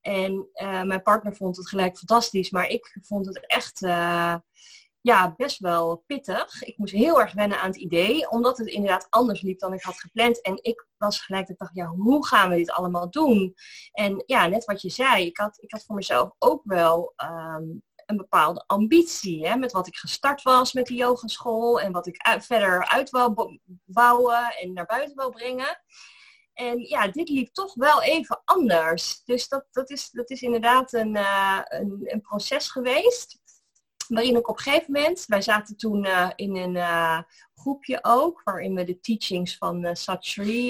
[0.00, 4.34] En uh, mijn partner vond het gelijk fantastisch, maar ik vond het echt uh,
[5.04, 6.62] ja, best wel pittig.
[6.62, 9.82] Ik moest heel erg wennen aan het idee, omdat het inderdaad anders liep dan ik
[9.82, 10.42] had gepland.
[10.42, 13.54] En ik was gelijk, ik dacht, ja, hoe gaan we dit allemaal doen?
[13.92, 17.82] En ja, net wat je zei, ik had, ik had voor mezelf ook wel um,
[18.06, 19.46] een bepaalde ambitie.
[19.46, 23.58] Hè, met wat ik gestart was met de yogaschool en wat ik verder uit wou
[23.84, 25.82] bouwen en naar buiten wou brengen.
[26.52, 29.24] En ja, dit liep toch wel even anders.
[29.24, 33.42] Dus dat, dat, is, dat is inderdaad een, uh, een, een proces geweest
[34.14, 37.18] waarin ik op een gegeven moment, wij zaten toen uh, in een uh,
[37.54, 39.96] groepje ook, waarin we de teachings van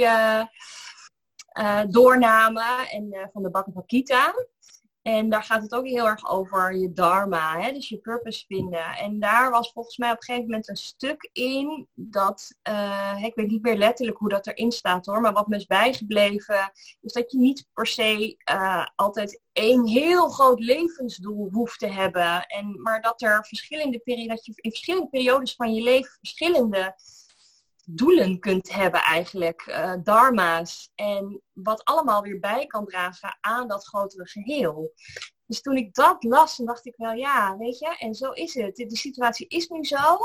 [0.03, 4.35] uh, doornamen en van de Bhagavad Gita.
[5.05, 7.73] En daar gaat het ook heel erg over je dharma, hè?
[7.73, 8.85] dus je purpose vinden.
[8.85, 13.35] En daar was volgens mij op een gegeven moment een stuk in dat, uh, ik
[13.35, 17.13] weet niet meer letterlijk hoe dat erin staat hoor, maar wat me is bijgebleven, is
[17.13, 22.47] dat je niet per se uh, altijd één heel groot levensdoel hoeft te hebben.
[22.47, 26.95] En, maar dat er verschillende periodes, dat je in verschillende periodes van je leven verschillende
[27.87, 30.91] doelen kunt hebben eigenlijk, uh, dharma's.
[30.95, 34.93] En wat allemaal weer bij kan dragen aan dat grotere geheel.
[35.47, 38.55] Dus toen ik dat las, dan dacht ik wel, ja, weet je, en zo is
[38.55, 38.77] het.
[38.77, 40.19] De situatie is nu zo.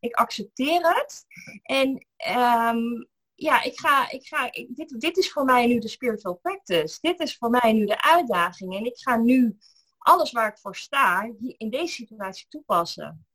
[0.00, 1.24] Ik accepteer het.
[1.62, 6.34] En um, ja, ik ga, ik ga, dit, dit is voor mij nu de spiritual
[6.34, 6.98] practice.
[7.00, 8.76] Dit is voor mij nu de uitdaging.
[8.76, 9.56] En ik ga nu
[9.98, 13.26] alles waar ik voor sta, in deze situatie toepassen.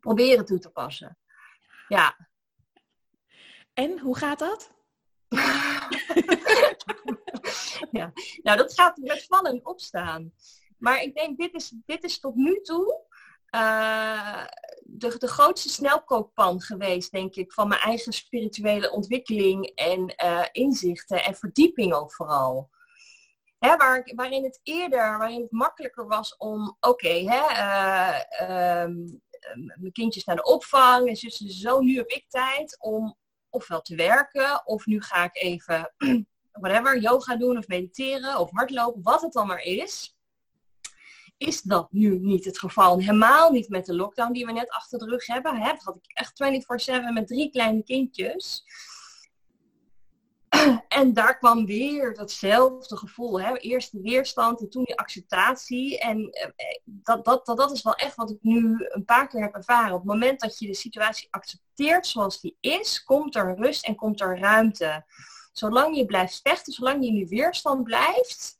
[0.00, 1.18] Proberen toe te passen.
[1.88, 2.30] Ja.
[3.74, 4.72] En hoe gaat dat?
[7.90, 10.32] ja, nou dat gaat met vallen en opstaan.
[10.78, 13.10] Maar ik denk, dit is, dit is tot nu toe
[13.54, 14.44] uh,
[14.80, 21.24] de, de grootste snelkookpan geweest, denk ik, van mijn eigen spirituele ontwikkeling en uh, inzichten
[21.24, 22.70] en verdieping ook vooral.
[23.58, 27.22] Hè, waar, waarin het eerder, waarin het makkelijker was om, oké, okay,
[28.40, 28.94] uh,
[29.54, 33.16] mijn kindjes naar de opvang en zo, zo, nu heb ik tijd om
[33.52, 35.94] ofwel te werken of nu ga ik even,
[36.52, 40.16] whatever, yoga doen of mediteren of hardlopen, wat het dan maar is
[41.42, 42.98] is dat nu niet het geval.
[42.98, 45.56] Helemaal niet met de lockdown die we net achter de rug hebben.
[45.56, 45.72] Hè?
[45.78, 46.32] had ik echt
[47.10, 48.64] 24-7 met drie kleine kindjes.
[50.88, 53.40] En daar kwam weer datzelfde gevoel.
[53.40, 53.56] Hè?
[53.56, 55.98] Eerst de weerstand en toen die acceptatie.
[55.98, 56.48] En eh,
[56.84, 59.92] dat, dat, dat, dat is wel echt wat ik nu een paar keer heb ervaren.
[59.92, 63.94] Op het moment dat je de situatie accepteert zoals die is, komt er rust en
[63.94, 65.04] komt er ruimte.
[65.52, 68.56] Zolang je blijft vechten, zolang je in die weerstand blijft,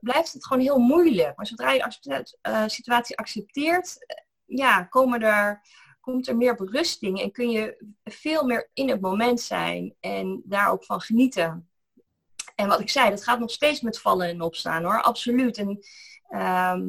[0.00, 1.36] blijft het gewoon heel moeilijk.
[1.36, 5.62] Maar zodra je de uh, situatie accepteert, eh, ja, komen er,
[6.12, 10.70] komt er meer berusting en kun je veel meer in het moment zijn en daar
[10.70, 11.70] ook van genieten.
[12.54, 15.56] En wat ik zei, dat gaat nog steeds met vallen en opstaan hoor, absoluut.
[15.56, 15.78] En
[16.28, 16.86] ehm,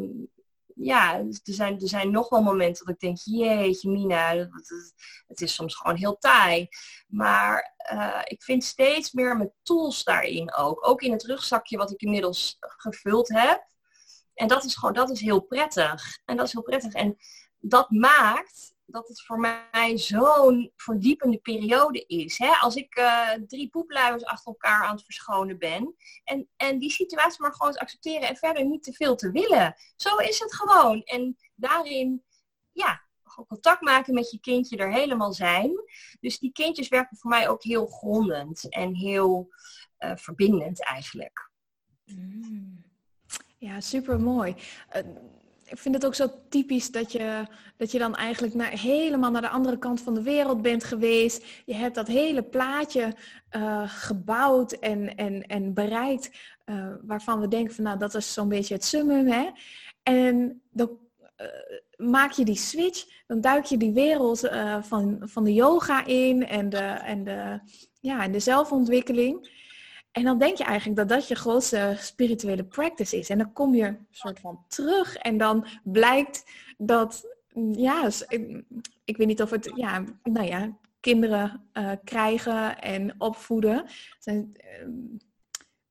[0.76, 4.50] ja, er zijn, er zijn nog wel momenten dat ik denk, jeetje Mina,
[5.28, 6.68] het, is soms gewoon heel taai.
[7.08, 10.88] Maar uh, ik vind steeds meer mijn tools daarin ook.
[10.88, 13.68] Ook in het rugzakje wat ik inmiddels gevuld heb.
[14.34, 16.20] En dat is gewoon, dat is heel prettig.
[16.26, 16.94] En dat is heel prettig.
[16.94, 17.18] En
[17.60, 22.38] dat maakt dat het voor mij zo'n verdiepende periode is.
[22.38, 22.52] Hè?
[22.52, 25.96] Als ik uh, drie poepluiers achter elkaar aan het verschonen ben.
[26.24, 29.76] En, en die situatie maar gewoon te accepteren en verder niet te veel te willen.
[29.96, 31.02] Zo is het gewoon.
[31.02, 32.24] En daarin,
[32.72, 33.08] ja,
[33.48, 35.72] contact maken met je kindje er helemaal zijn.
[36.20, 39.50] Dus die kindjes werken voor mij ook heel grondend en heel
[40.00, 41.52] uh, verbindend eigenlijk.
[42.06, 42.88] Mm.
[43.58, 44.56] Ja, super mooi.
[44.96, 45.02] Uh,
[45.70, 47.46] ik vind het ook zo typisch dat je,
[47.78, 51.46] dat je dan eigenlijk naar, helemaal naar de andere kant van de wereld bent geweest.
[51.66, 53.16] Je hebt dat hele plaatje
[53.56, 56.30] uh, gebouwd en, en, en bereikt,
[56.66, 59.28] uh, waarvan we denken van nou dat is zo'n beetje het summum.
[59.28, 59.50] Hè?
[60.04, 60.90] En dan
[61.38, 64.50] uh, maak je die switch, dan duik je die wereld
[64.82, 67.60] van, van de yoga in en de, en de,
[68.00, 69.58] ja, en de zelfontwikkeling.
[70.12, 73.30] En dan denk je eigenlijk dat dat je grootste spirituele practice is.
[73.30, 77.26] En dan kom je soort van terug en dan blijkt dat,
[77.72, 78.10] ja,
[79.06, 83.86] ik, weet niet of het, ja, nou ja, kinderen uh, krijgen en opvoeden.
[84.20, 84.88] Zijn, uh,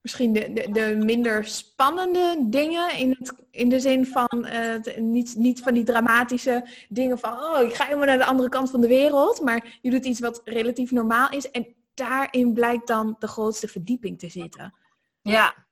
[0.01, 5.35] misschien de, de, de, minder spannende dingen in, het, in de zin van uh, niet,
[5.35, 8.81] niet van die dramatische dingen van oh, ik ga helemaal naar de andere kant van
[8.81, 9.41] de wereld.
[9.41, 11.51] Maar je doet iets wat relatief normaal is.
[11.51, 11.67] En
[11.99, 14.73] daarin blijkt dan de grootste verdieping te zitten.
[15.21, 15.67] Ja,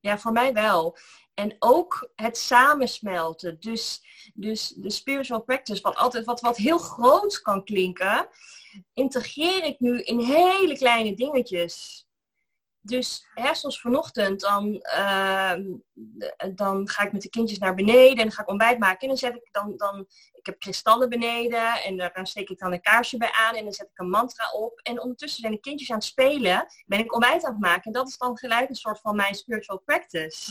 [0.00, 0.98] ja voor mij wel.
[1.34, 3.60] En ook het samensmelten.
[3.60, 4.02] Dus,
[4.34, 8.28] dus de spiritual practice, wat altijd wat, wat heel groot kan klinken,
[8.94, 12.05] integreer ik nu in hele kleine dingetjes.
[12.86, 15.62] Dus hè, zoals vanochtend, dan, ehm,
[16.54, 19.00] dan ga ik met de kindjes naar beneden en dan ga ik ontbijt maken.
[19.00, 22.72] En dan zet ik dan, dan ik heb kristallen beneden en daar steek ik dan
[22.72, 24.80] een kaarsje bij aan en dan zet ik een mantra op.
[24.82, 27.82] En ondertussen zijn de kindjes aan het spelen, ben ik ontbijt aan het maken.
[27.82, 30.50] En dat is dan gelijk een soort van mijn spiritual practice.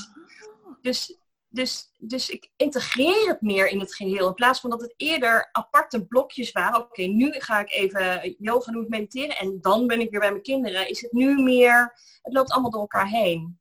[0.81, 1.19] Dus,
[1.55, 4.27] dus, dus ik integreer het meer in het geheel.
[4.27, 6.79] In plaats van dat het eerder aparte blokjes waren.
[6.79, 10.41] Oké, nu ga ik even yoga doen, mediteren en dan ben ik weer bij mijn
[10.41, 10.89] kinderen.
[10.89, 13.59] Is het nu meer, het loopt allemaal door elkaar heen.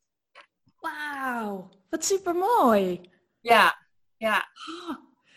[0.81, 3.01] Wauw, wat super mooi.
[3.41, 4.49] Ja, ja.
[4.89, 4.97] Oh,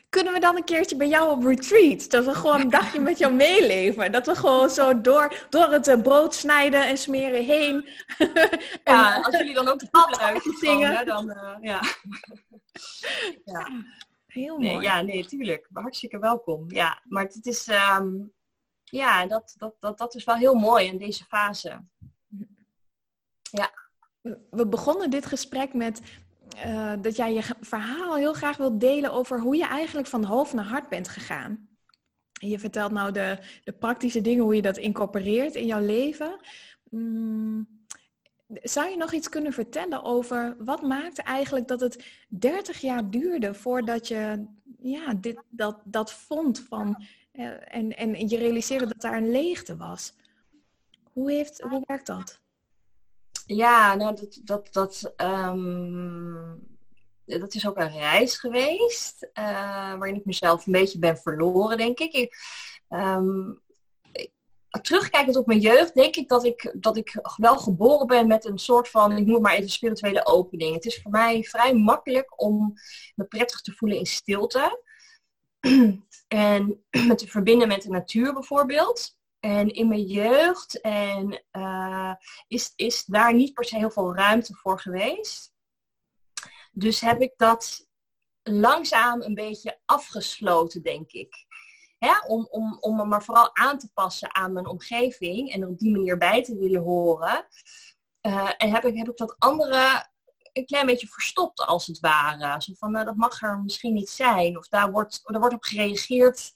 [0.10, 2.10] kunnen we dan een keertje bij jou op retreat?
[2.10, 4.12] Dat we gewoon een dagje met jou meeleven.
[4.12, 7.90] Dat we gewoon zo door, door het uh, brood snijden en smeren heen.
[8.84, 11.82] ja, en, als jullie dan ook de pap zingen, dan uh, ja.
[13.54, 13.70] ja.
[14.28, 14.74] Heel mooi.
[14.74, 15.68] Nee, ja, nee, tuurlijk.
[15.74, 16.72] Hartstikke welkom.
[16.72, 18.34] Ja, maar het is, um,
[18.84, 21.86] ja, dat, dat, dat, dat is wel heel mooi in deze fase.
[23.42, 23.72] Ja.
[24.50, 26.02] We begonnen dit gesprek met
[26.66, 30.54] uh, dat jij je verhaal heel graag wilt delen over hoe je eigenlijk van hoofd
[30.54, 31.68] naar hart bent gegaan.
[32.32, 36.40] Je vertelt nou de, de praktische dingen, hoe je dat incorporeert in jouw leven.
[36.90, 37.68] Mm,
[38.48, 43.54] zou je nog iets kunnen vertellen over wat maakte eigenlijk dat het 30 jaar duurde
[43.54, 44.46] voordat je
[44.78, 49.78] ja, dit, dat, dat vond van, uh, en, en je realiseerde dat daar een leegte
[49.78, 50.14] was?
[51.14, 52.40] Hoe, heeft, hoe werkt dat?
[53.48, 56.68] Ja, nou dat, dat, dat, um,
[57.26, 59.30] dat is ook een reis geweest.
[59.34, 59.44] Uh,
[59.98, 62.14] waarin ik mezelf een beetje ben verloren, denk ik.
[62.14, 62.36] ik
[62.90, 63.62] um,
[64.82, 68.58] terugkijkend op mijn jeugd, denk ik dat, ik dat ik wel geboren ben met een
[68.58, 70.74] soort van, ik het maar even spirituele opening.
[70.74, 72.74] Het is voor mij vrij makkelijk om
[73.16, 74.84] me prettig te voelen in stilte.
[76.28, 79.17] en met te verbinden met de natuur bijvoorbeeld.
[79.40, 82.14] En in mijn jeugd en, uh,
[82.48, 85.56] is, is daar niet per se heel veel ruimte voor geweest.
[86.72, 87.88] Dus heb ik dat
[88.44, 91.46] langzaam een beetje afgesloten, denk ik.
[92.28, 95.92] om, om, om me maar vooral aan te passen aan mijn omgeving en op die
[95.92, 97.48] manier bij te willen horen.
[98.22, 100.10] Uh, en heb ik, heb ik dat andere
[100.58, 102.62] een klein beetje verstopt als het ware.
[102.62, 104.58] Zo van, nou, dat mag er misschien niet zijn.
[104.58, 106.52] Of daar wordt, daar wordt op gereageerd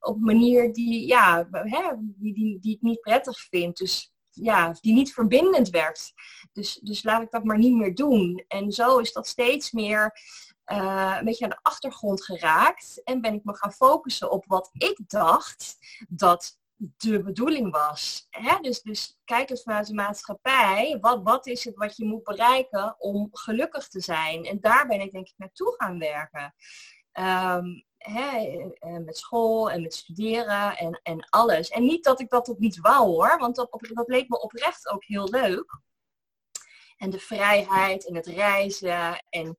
[0.00, 3.76] op een manier die, ja, hè, die, die, die ik niet prettig vind.
[3.76, 6.12] Dus ja, die niet verbindend werkt.
[6.52, 8.44] Dus, dus laat ik dat maar niet meer doen.
[8.48, 10.20] En zo is dat steeds meer
[10.66, 13.02] uh, een beetje aan de achtergrond geraakt.
[13.04, 15.76] En ben ik me gaan focussen op wat ik dacht
[16.08, 18.26] dat de bedoeling was.
[18.30, 18.60] Hè?
[18.60, 20.98] Dus, dus kijk eens vanuit de maatschappij.
[21.00, 24.44] Wat, wat is het wat je moet bereiken om gelukkig te zijn?
[24.44, 26.54] En daar ben ik denk ik naartoe gaan werken.
[27.12, 27.66] Ehm,
[27.98, 28.38] hè,
[28.78, 31.68] eh, met school en met studeren en, en alles.
[31.68, 34.88] En niet dat ik dat ook niet wou hoor, want dat, dat leek me oprecht
[34.88, 35.80] ook heel leuk.
[36.96, 39.58] En de vrijheid en het reizen en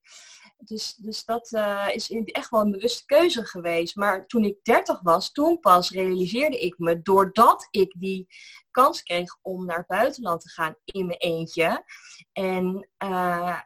[0.65, 3.95] dus, dus dat uh, is echt wel een bewuste keuze geweest.
[3.95, 8.27] Maar toen ik 30 was, toen pas realiseerde ik me, doordat ik die
[8.71, 11.83] kans kreeg om naar het buitenland te gaan in mijn eentje.
[12.31, 13.59] En uh,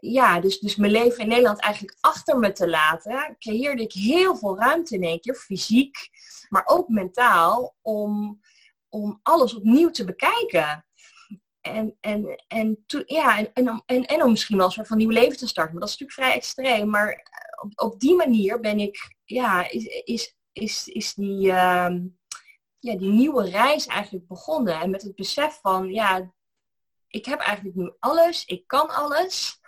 [0.00, 4.36] ja, dus, dus mijn leven in Nederland eigenlijk achter me te laten, creëerde ik heel
[4.36, 5.96] veel ruimte in één keer, fysiek,
[6.48, 8.40] maar ook mentaal, om,
[8.88, 10.86] om alles opnieuw te bekijken.
[11.66, 15.38] En, en, en, ja, en, en, en, om misschien wel een soort van nieuw leven
[15.38, 15.72] te starten.
[15.72, 16.90] Maar dat is natuurlijk vrij extreem.
[16.90, 21.94] Maar eh, op, op die manier ben ik, ja, is, is, is, is die, uh,
[22.78, 24.80] ja, die nieuwe reis eigenlijk begonnen.
[24.80, 26.32] En met het besef van, ja,
[27.08, 29.60] ik heb eigenlijk nu alles, ik kan alles.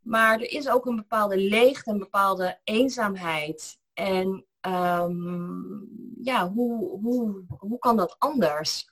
[0.00, 3.78] Maar er is ook een bepaalde leegte, een bepaalde eenzaamheid.
[3.92, 5.88] En um,
[6.22, 8.90] ja, hoe, hoe, hoe kan dat anders?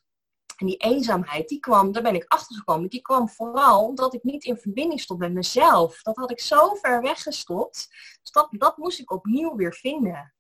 [0.57, 4.23] En die eenzaamheid, die kwam, daar ben ik achter gekomen, die kwam vooral omdat ik
[4.23, 6.03] niet in verbinding stond met mezelf.
[6.03, 7.89] Dat had ik zo ver weggestopt.
[8.23, 10.35] Dus dat, dat moest ik opnieuw weer vinden.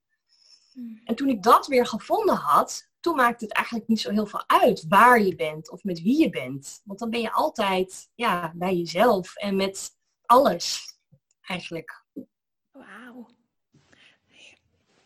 [0.72, 1.00] Hmm.
[1.04, 4.48] En toen ik dat weer gevonden had, toen maakte het eigenlijk niet zo heel veel
[4.48, 6.80] uit waar je bent of met wie je bent.
[6.84, 9.90] Want dan ben je altijd ja, bij jezelf en met
[10.22, 10.94] alles
[11.40, 12.04] eigenlijk.
[12.72, 13.26] Wauw.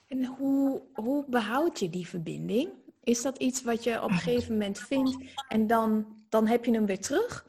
[0.06, 2.70] En hoe, hoe behoud je die verbinding?
[3.00, 5.16] Is dat iets wat je op een gegeven moment vindt
[5.48, 7.48] en dan, dan heb je hem weer terug?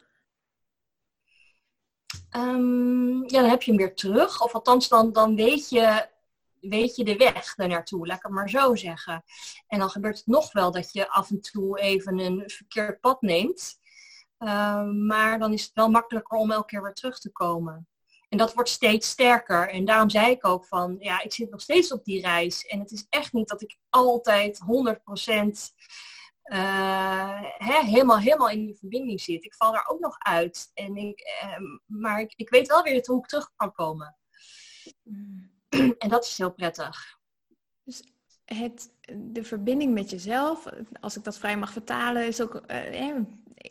[2.36, 4.44] Um, ja, dan heb je hem weer terug.
[4.44, 6.08] Of althans, dan, dan weet, je,
[6.60, 9.24] weet je de weg naartoe, laat ik het maar zo zeggen.
[9.68, 13.22] En dan gebeurt het nog wel dat je af en toe even een verkeerd pad
[13.22, 13.80] neemt.
[14.40, 17.88] Um, maar dan is het wel makkelijker om elke keer weer terug te komen.
[18.32, 19.70] En dat wordt steeds sterker.
[19.70, 22.66] En daarom zei ik ook van, ja, ik zit nog steeds op die reis.
[22.66, 24.64] En het is echt niet dat ik altijd 100%
[26.44, 29.44] uh, hè, helemaal, helemaal in die verbinding zit.
[29.44, 30.72] Ik val daar ook nog uit.
[30.74, 34.18] En ik, uh, maar ik, ik weet wel weer hoe ik terug kan komen.
[35.04, 35.52] Mm.
[35.98, 37.20] en dat is heel prettig.
[37.84, 38.04] Dus
[38.46, 40.66] het, de verbinding met jezelf,
[41.02, 43.16] als ik dat vrij mag vertalen, is ook uh,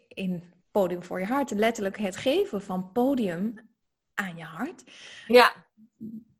[0.08, 3.69] in Podium voor je hart letterlijk het geven van podium
[4.20, 4.84] aan je hart.
[5.26, 5.52] Ja.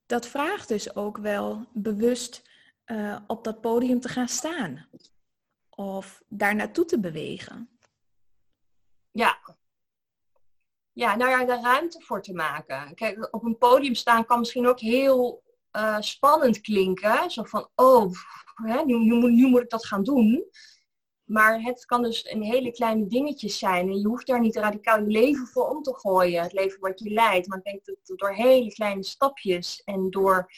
[0.06, 2.48] Dat vraagt dus ook wel bewust
[2.86, 4.86] uh, op dat podium te gaan staan.
[5.70, 7.78] Of daar naartoe te bewegen.
[9.10, 9.38] Ja.
[10.92, 12.94] Ja, nou ja, daar ruimte voor te maken.
[12.94, 15.42] Kijk, op een podium staan kan misschien ook heel
[15.76, 17.30] uh, spannend klinken.
[17.30, 18.12] Zo van, oh,
[18.54, 20.44] hè, nu, nu, nu moet ik dat gaan doen.
[21.30, 23.88] Maar het kan dus een hele kleine dingetjes zijn.
[23.88, 26.42] En je hoeft daar niet radicaal je leven voor om te gooien.
[26.42, 27.48] Het leven wat je leidt.
[27.48, 30.52] Maar ik denk dat door hele kleine stapjes en door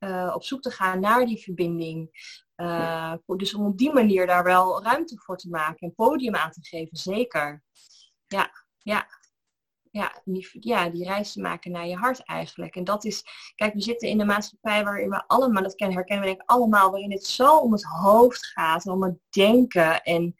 [0.00, 2.10] uh, op zoek te gaan naar die verbinding.
[2.56, 5.86] Uh, dus om op die manier daar wel ruimte voor te maken.
[5.86, 7.62] En podium aan te geven, zeker.
[8.26, 9.06] Ja, ja
[9.96, 12.76] ja, die, ja, die reis te maken naar je hart eigenlijk.
[12.76, 13.24] En dat is,
[13.54, 16.90] kijk, we zitten in een maatschappij waarin we allemaal, dat herkennen we denk ik allemaal,
[16.90, 20.02] waarin het zo om het hoofd gaat, om het denken.
[20.02, 20.34] En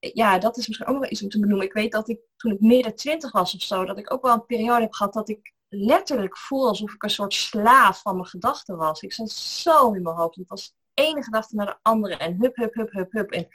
[0.00, 1.66] ja, dat is misschien ook nog wel iets om te benoemen.
[1.66, 4.34] Ik weet dat ik toen ik midden twintig was of zo, dat ik ook wel
[4.34, 8.28] een periode heb gehad dat ik letterlijk voel alsof ik een soort slaaf van mijn
[8.28, 9.00] gedachten was.
[9.00, 10.36] Ik zat zo in mijn hoofd.
[10.36, 13.30] Het was de ene gedachte naar de andere en hup, hup, hup, hup, hup.
[13.30, 13.48] En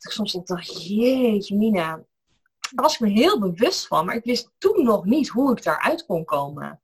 [0.00, 2.04] ik soms dacht, jeetje Mina,
[2.70, 5.62] daar was ik me heel bewust van, maar ik wist toen nog niet hoe ik
[5.62, 6.80] daaruit kon komen.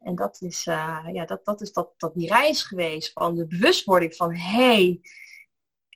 [0.00, 3.46] En dat is, uh, ja, dat, dat, is dat, dat die reis geweest van de
[3.46, 5.00] bewustwording van hé, hey,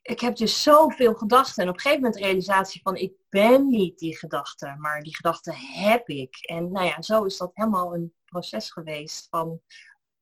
[0.02, 1.62] ik heb dus zoveel gedachten.
[1.62, 5.52] En op een gegeven moment realisatie van ik ben niet die gedachte, maar die gedachte
[5.56, 6.36] heb ik.
[6.36, 9.60] En nou ja, zo is dat helemaal een proces geweest van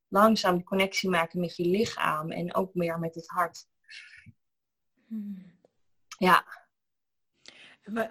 [0.08, 3.68] langzaam de connectie maken met je lichaam en ook meer met het hart.
[5.06, 5.56] Hmm.
[6.18, 6.66] Ja.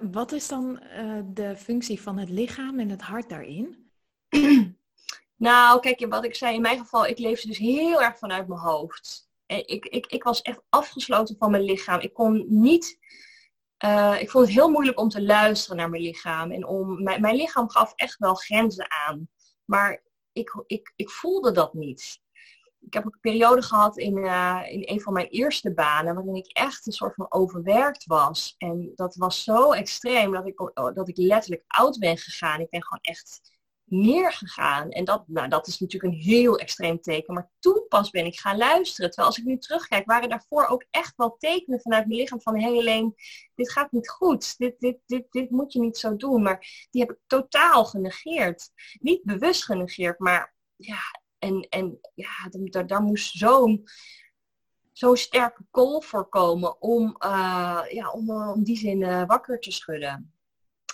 [0.01, 3.91] Wat is dan uh, de functie van het lichaam en het hart daarin?
[5.35, 8.59] nou, kijk, wat ik zei, in mijn geval, ik leefde dus heel erg vanuit mijn
[8.59, 9.29] hoofd.
[9.45, 11.99] Ik, ik, ik was echt afgesloten van mijn lichaam.
[11.99, 12.97] Ik kon niet.
[13.85, 16.51] Uh, ik vond het heel moeilijk om te luisteren naar mijn lichaam.
[16.51, 19.29] En om, mijn, mijn lichaam gaf echt wel grenzen aan.
[19.65, 22.19] Maar ik, ik, ik voelde dat niet.
[22.87, 26.35] Ik heb ook een periode gehad in, uh, in een van mijn eerste banen, waarin
[26.35, 28.55] ik echt een soort van overwerkt was.
[28.57, 32.59] En dat was zo extreem dat ik, dat ik letterlijk oud ben gegaan.
[32.59, 33.55] Ik ben gewoon echt
[33.89, 34.89] neergegaan.
[34.89, 37.33] En dat, nou, dat is natuurlijk een heel extreem teken.
[37.33, 39.09] Maar toen pas ben ik gaan luisteren.
[39.09, 42.59] Terwijl als ik nu terugkijk, waren daarvoor ook echt wel tekenen vanuit mijn lichaam van
[42.59, 43.13] hé hey
[43.55, 44.57] dit gaat niet goed.
[44.57, 46.41] Dit, dit, dit, dit moet je niet zo doen.
[46.41, 48.69] Maar die heb ik totaal genegeerd.
[48.99, 50.99] Niet bewust genegeerd, maar ja,
[51.39, 53.87] en, en ja, daar, daar moest zo'n
[54.97, 59.71] zo'n sterke call voor komen om, uh, ja, om, om die zin uh, wakker te
[59.71, 60.31] schudden.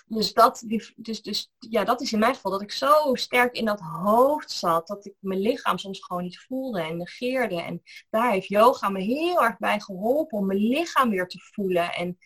[0.06, 0.64] Dus dat,
[0.96, 4.52] dus, dus, ja, dat is in mijn geval dat ik zo sterk in dat hoofd
[4.52, 7.62] zat, dat ik mijn lichaam soms gewoon niet voelde en negeerde.
[7.62, 11.94] En daar heeft yoga me heel erg bij geholpen om mijn lichaam weer te voelen.
[11.94, 12.18] En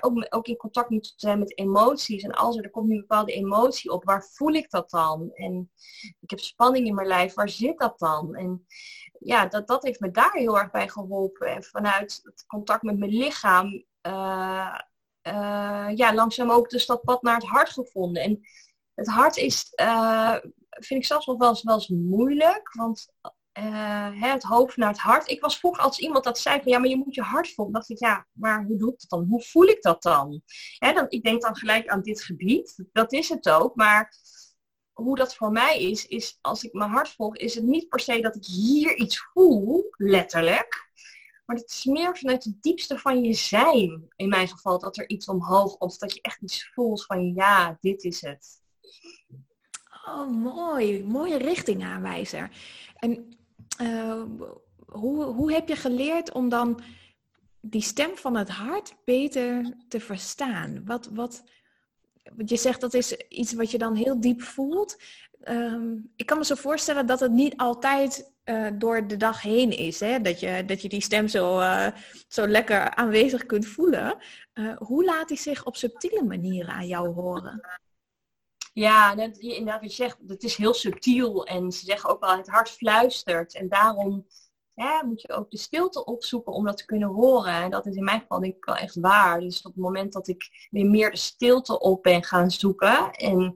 [0.00, 2.22] ook, ook in contact moeten zijn met emoties.
[2.22, 5.30] En als er, komt nu een bepaalde emotie op, waar voel ik dat dan?
[5.34, 5.70] En
[6.20, 8.34] ik heb spanning in mijn lijf, waar zit dat dan?
[8.34, 8.66] En
[9.18, 11.46] ja, dat, dat heeft me daar heel erg bij geholpen.
[11.46, 13.84] En vanuit het contact met mijn lichaam.
[14.06, 14.78] Uh,
[15.22, 18.22] uh, ja, langzaam ook dus dat pad naar het hart gevonden.
[18.22, 18.40] En
[18.94, 20.36] het hart is, uh,
[20.68, 22.74] vind ik zelfs nog wel eens, wel eens moeilijk.
[22.74, 23.12] Want
[23.58, 25.30] uh, het hoofd naar het hart.
[25.30, 27.74] Ik was vroeger als iemand dat zei van ja, maar je moet je hart voelen.
[27.74, 29.28] dacht ik, ja, maar hoe doe ik dat dan?
[29.28, 30.42] Hoe voel ik dat dan?
[30.78, 32.84] Hè, dan ik denk dan gelijk aan dit gebied.
[32.92, 33.74] Dat is het ook.
[33.74, 34.14] Maar
[34.92, 38.00] hoe dat voor mij is, is als ik mijn hart volg, is het niet per
[38.00, 40.92] se dat ik hier iets voel, letterlijk.
[41.46, 45.08] Maar het is meer vanuit het diepste van je zijn, in mijn geval, dat er
[45.08, 45.98] iets omhoog komt.
[45.98, 48.62] Dat je echt iets voelt van ja, dit is het.
[50.06, 51.04] Oh, mooi.
[51.04, 52.50] Mooie richtingaanwijzer.
[52.94, 53.36] En
[53.80, 54.22] uh,
[54.86, 56.80] hoe, hoe heb je geleerd om dan
[57.60, 60.84] die stem van het hart beter te verstaan?
[60.84, 61.44] Wat, wat,
[62.44, 65.02] je zegt dat is iets wat je dan heel diep voelt.
[65.40, 69.70] Ehm, ik kan me zo voorstellen dat het niet altijd uh, door de dag heen
[69.70, 70.00] is.
[70.00, 70.20] Hè?
[70.20, 71.88] Dat, je, dat je die stem zo, uh,
[72.28, 74.16] zo lekker aanwezig kunt voelen.
[74.78, 77.60] Hoe laat hij zich op subtiele manieren aan jou horen?
[78.74, 81.46] Ja, net, inderdaad, je zegt, het is heel subtiel.
[81.46, 83.54] En ze zeggen ook wel, het hart fluistert.
[83.54, 84.26] En daarom
[85.04, 87.52] moet je ook de stilte opzoeken om dat te kunnen horen.
[87.52, 89.40] En dat is in mijn geval denk ik wel echt waar.
[89.40, 93.10] Dus op het moment dat ik weer meer de stilte op ben gaan zoeken.
[93.10, 93.54] En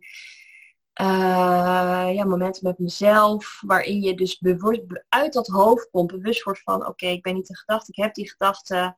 [1.00, 6.60] uh, ja, momenten met mezelf, waarin je dus bewust uit dat hoofd komt, bewust wordt
[6.60, 8.96] van oké, ik ben niet de gedachte, ik heb die gedachte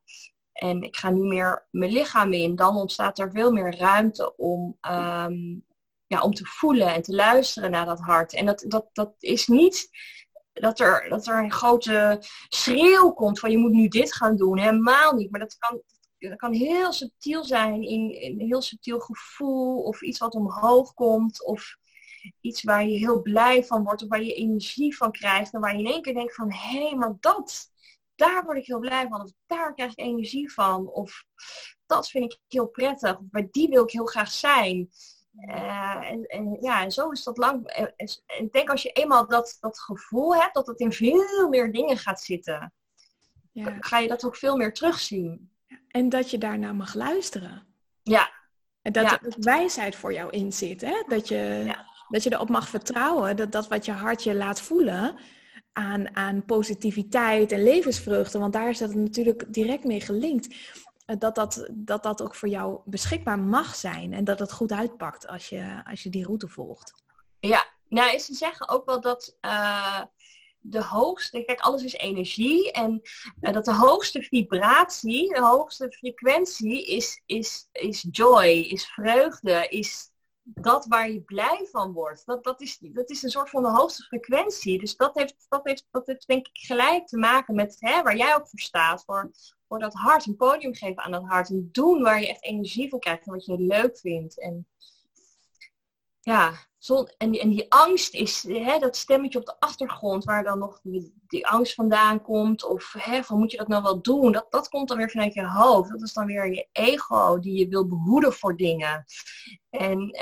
[0.51, 4.77] en ik ga nu meer mijn lichaam in, dan ontstaat er veel meer ruimte om,
[4.91, 5.65] um,
[6.11, 8.33] ja, om te voelen en te luisteren naar dat hart.
[8.33, 9.89] En dat, dat, dat is niet
[10.53, 14.59] dat er, dat er een grote schreeuw komt van je moet nu dit gaan doen,
[14.59, 15.31] helemaal niet.
[15.31, 15.81] Maar dat kan,
[16.17, 21.45] dat kan heel subtiel zijn in, een heel subtiel gevoel of iets wat omhoog komt
[21.45, 21.77] of
[22.41, 25.73] iets waar je heel blij van wordt of waar je energie van krijgt en waar
[25.73, 27.71] je in één keer denkt van hé, hey, maar dat,
[28.15, 31.23] daar word ik heel blij van of daar krijg ik energie van of
[31.85, 34.89] dat vind ik heel prettig of bij die wil ik heel graag zijn.
[35.31, 37.67] Uh, en, en, ja, en zo is dat lang.
[37.67, 37.93] En,
[38.27, 41.97] ik denk als je eenmaal dat, dat gevoel hebt dat het in veel meer dingen
[41.97, 42.73] gaat zitten,
[43.51, 43.77] ja.
[43.79, 45.51] ga je dat ook veel meer terugzien.
[45.87, 47.67] En dat je daarna mag luisteren.
[48.03, 48.31] Ja.
[48.81, 50.81] En dat er wijsheid voor jou in zit.
[50.81, 51.03] Hè?
[51.07, 54.61] Dat je ja dat je erop mag vertrouwen dat dat wat je hart je laat
[54.61, 55.15] voelen
[55.73, 60.55] aan, aan positiviteit en levensvreugde, want daar is dat natuurlijk direct mee gelinkt, eh,
[61.17, 65.27] dat dat, dat dat ook voor jou beschikbaar mag zijn en dat het goed uitpakt
[65.27, 66.93] als je, als je die route volgt.
[67.39, 70.01] Ja, nou, ze zeggen ook wel dat uh,
[70.59, 73.01] de hoogste, kijk, alles is energie en
[73.41, 80.11] uh, dat de hoogste vibratie, de hoogste frequentie is, is, is joy, is vreugde, is
[80.43, 82.25] dat waar je blij van wordt.
[82.25, 84.79] Dat, dat, is, dat is een soort van de hoogste frequentie.
[84.79, 88.17] Dus dat heeft, dat heeft, dat heeft denk ik gelijk te maken met hè, waar
[88.17, 89.03] jij ook voor staat.
[89.03, 89.31] Voor,
[89.71, 91.49] voor dat hart, een podium geven aan dat hart.
[91.49, 94.39] En doen waar je echt energie van krijgt en wat je leuk vindt.
[94.39, 94.67] En
[96.21, 96.53] ja,
[97.17, 100.79] en, die, en die angst is hè, dat stemmetje op de achtergrond waar dan nog
[101.27, 102.63] die, angst vandaan komt.
[102.63, 104.31] Of hè, van moet je dat nou wel doen?
[104.31, 105.89] Dat, dat komt dan weer vanuit je hoofd.
[105.89, 109.05] Dat is dan weer je ego die je wil behoeden voor dingen.
[109.69, 110.21] En uh,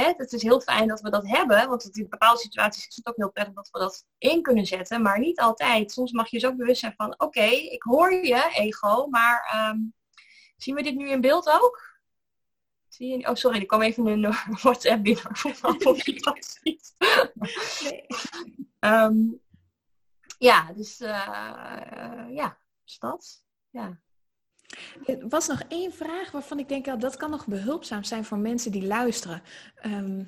[0.00, 1.68] hè, het is heel fijn dat we dat hebben.
[1.68, 5.02] Want in bepaalde situaties is het ook heel prettig dat we dat in kunnen zetten.
[5.02, 5.92] Maar niet altijd.
[5.92, 9.06] Soms mag je zo bewust zijn van oké, ik hoor je ego.
[9.06, 9.94] Maar um,
[10.56, 11.93] zien we dit nu in beeld ook?
[12.94, 13.28] Zie je?
[13.28, 15.26] Oh, sorry, er kwam even een WhatsApp binnen.
[15.90, 16.94] of je dat ziet.
[17.82, 18.06] Nee.
[18.80, 19.40] um,
[20.38, 23.44] ja, dus uh, ja, stad.
[23.70, 24.00] Ja.
[25.04, 28.38] Er was nog één vraag waarvan ik denk dat dat kan nog behulpzaam zijn voor
[28.38, 29.42] mensen die luisteren.
[29.86, 30.26] Um,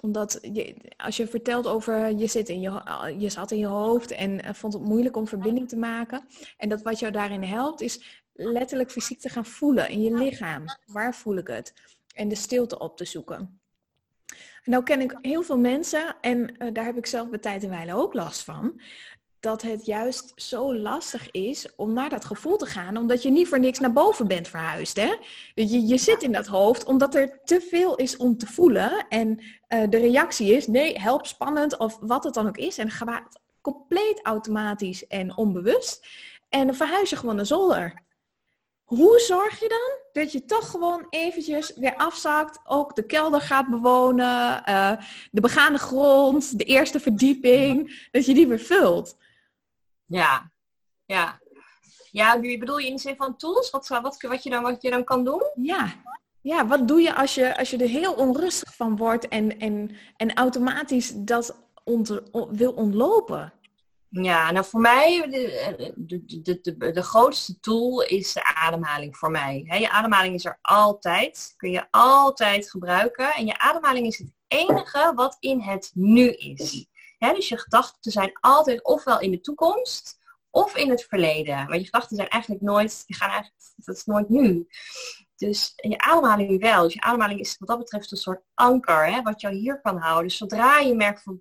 [0.00, 2.82] omdat je, als je vertelt over je, zit in je,
[3.18, 6.26] je zat in je hoofd en vond het moeilijk om verbinding te maken.
[6.56, 10.64] En dat wat jou daarin helpt is letterlijk fysiek te gaan voelen in je lichaam.
[10.86, 11.72] Waar voel ik het?
[12.14, 13.60] En de stilte op te zoeken.
[14.64, 17.70] Nou ken ik heel veel mensen, en uh, daar heb ik zelf bij tijd en
[17.70, 18.80] wijle ook last van,
[19.40, 23.48] dat het juist zo lastig is om naar dat gevoel te gaan, omdat je niet
[23.48, 24.96] voor niks naar boven bent verhuisd.
[24.96, 25.14] Hè?
[25.54, 29.38] Je, je zit in dat hoofd omdat er te veel is om te voelen en
[29.38, 32.78] uh, de reactie is nee, help spannend of wat het dan ook is.
[32.78, 36.06] En gaat compleet automatisch en onbewust.
[36.48, 38.02] En dan verhuis je gewoon naar zolder.
[38.84, 43.68] Hoe zorg je dan dat je toch gewoon eventjes weer afzakt, ook de kelder gaat
[43.68, 44.92] bewonen, uh,
[45.30, 49.16] de begane grond, de eerste verdieping, dat je die weer vult?
[50.06, 50.50] Ja,
[51.04, 51.40] ja.
[52.10, 53.70] Ja, bedoel je in de zin van tools?
[53.70, 55.42] Wat, wat, wat, je, dan, wat je dan kan doen?
[55.54, 55.92] Ja,
[56.40, 59.96] ja wat doe je als je, als je er heel onrustig van wordt en, en,
[60.16, 62.20] en automatisch dat ont,
[62.50, 63.52] wil ontlopen?
[64.22, 69.64] Ja, nou voor mij, de, de, de, de, grootste tool is de ademhaling voor mij.
[69.80, 73.34] je ademhaling is er altijd, kun je altijd gebruiken.
[73.34, 76.86] En je ademhaling is het enige wat in het nu is.
[77.18, 80.18] dus je gedachten zijn altijd ofwel in de toekomst
[80.50, 81.68] of in het verleden.
[81.68, 84.66] Maar je gedachten zijn eigenlijk nooit, die gaan eigenlijk, dat is nooit nu.
[85.36, 86.82] Dus je ademhaling wel.
[86.82, 90.28] Dus je ademhaling is wat dat betreft een soort anker, wat jou hier kan houden.
[90.28, 91.40] Dus zodra je merkt van,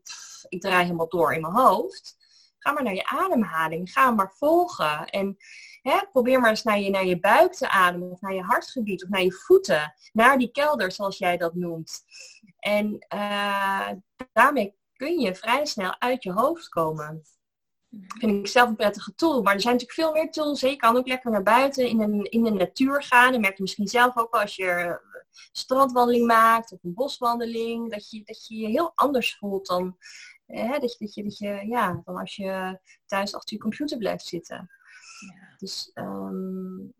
[0.49, 2.21] ik draai helemaal door in mijn hoofd,
[2.63, 3.91] Ga maar naar je ademhaling.
[3.91, 5.09] Ga maar volgen.
[5.09, 5.37] En
[5.81, 8.11] hè, probeer maar eens naar je, naar je buik te ademen.
[8.11, 9.03] Of naar je hartgebied.
[9.03, 9.93] Of naar je voeten.
[10.13, 12.03] Naar die kelder, zoals jij dat noemt.
[12.59, 13.89] En uh,
[14.33, 17.23] daarmee kun je vrij snel uit je hoofd komen.
[17.89, 19.41] Dat vind ik zelf een prettige tool.
[19.41, 20.61] Maar er zijn natuurlijk veel meer tools.
[20.61, 23.31] Je kan ook lekker naar buiten in, een, in de natuur gaan.
[23.31, 24.99] Dat merk je misschien zelf ook als je
[25.51, 27.91] strandwandeling maakt of een boswandeling.
[27.91, 29.97] Dat je, dat je je heel anders voelt dan
[30.53, 33.97] Hè, dat, je, dat, je, dat je, ja, dan als je thuis achter je computer
[33.97, 34.69] blijft zitten.
[35.19, 35.55] Ja.
[35.57, 36.93] Dus um,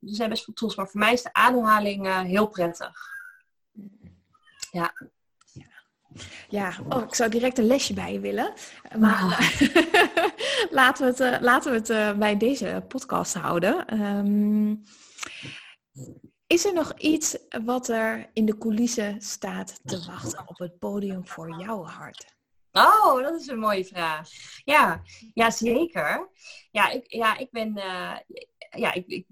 [0.00, 2.96] er zijn best veel tools, maar voor mij is de ademhaling uh, heel prettig.
[4.70, 4.92] Ja.
[6.48, 8.52] Ja, oh, ik zou direct een lesje bij je willen.
[8.98, 9.40] Maar ah.
[10.70, 14.00] laten we het, uh, laten we het uh, bij deze podcast houden.
[14.02, 14.82] Um,
[16.46, 21.26] is er nog iets wat er in de coulissen staat te wachten op het podium
[21.26, 22.37] voor jouw hart?
[22.78, 24.30] Oh, dat is een mooie vraag.
[24.64, 25.02] Ja,
[25.34, 26.30] ja zeker.
[26.70, 27.76] Ja, ik, ja, ik ben.
[27.76, 28.16] Uh,
[28.70, 29.26] ja, ik, ik,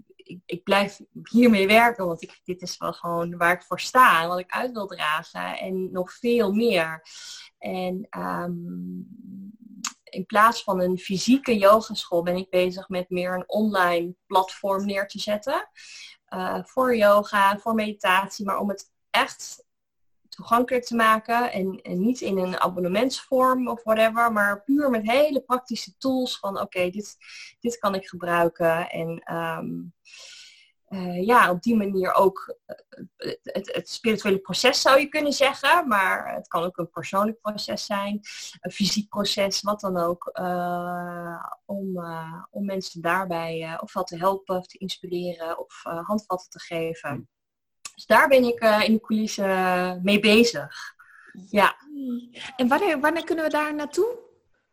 [0.46, 4.38] ik, blijf hiermee werken, want ik, dit is wel gewoon waar ik voor sta wat
[4.38, 7.02] ik uit wil dragen en nog veel meer.
[7.58, 9.08] En um,
[10.04, 15.08] in plaats van een fysieke yogaschool ben ik bezig met meer een online platform neer
[15.08, 15.68] te zetten.
[16.28, 19.65] Uh, voor yoga, voor meditatie, maar om het echt
[20.36, 21.52] toegankelijk te maken.
[21.52, 26.60] En, en, niet in een abonnementsvorm of whatever, maar puur met hele praktische tools van
[26.60, 27.16] oké, dit,
[27.60, 28.90] dit kan ik gebruiken.
[28.90, 29.94] En um,
[30.88, 35.88] uh, ja, op die manier ook uh, het, het, spirituele proces zou je kunnen zeggen,
[35.88, 38.20] maar het kan ook een persoonlijk proces zijn,
[38.60, 42.04] een fysiek proces, wat dan ook, uh, om,
[42.50, 47.28] om mensen daarbij ofwel te helpen of te inspireren of handvatten te geven.
[47.96, 50.94] Dus daar ben ik uh, in de coulissen eh, mee bezig.
[51.50, 51.76] Ja.
[52.56, 54.18] En wanneer, wanneer kunnen we daar naartoe?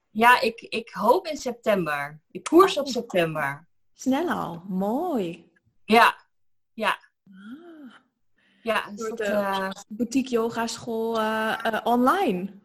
[0.09, 2.19] Ja, ik, ik hoop in september.
[2.32, 3.67] Ik koers op september.
[3.93, 5.51] Snel al, mooi.
[5.86, 6.15] Ja,
[6.74, 6.97] ja.
[7.28, 7.93] Ah.
[8.63, 12.59] Ja, dus dat, uh, boutique yoga school uh, online.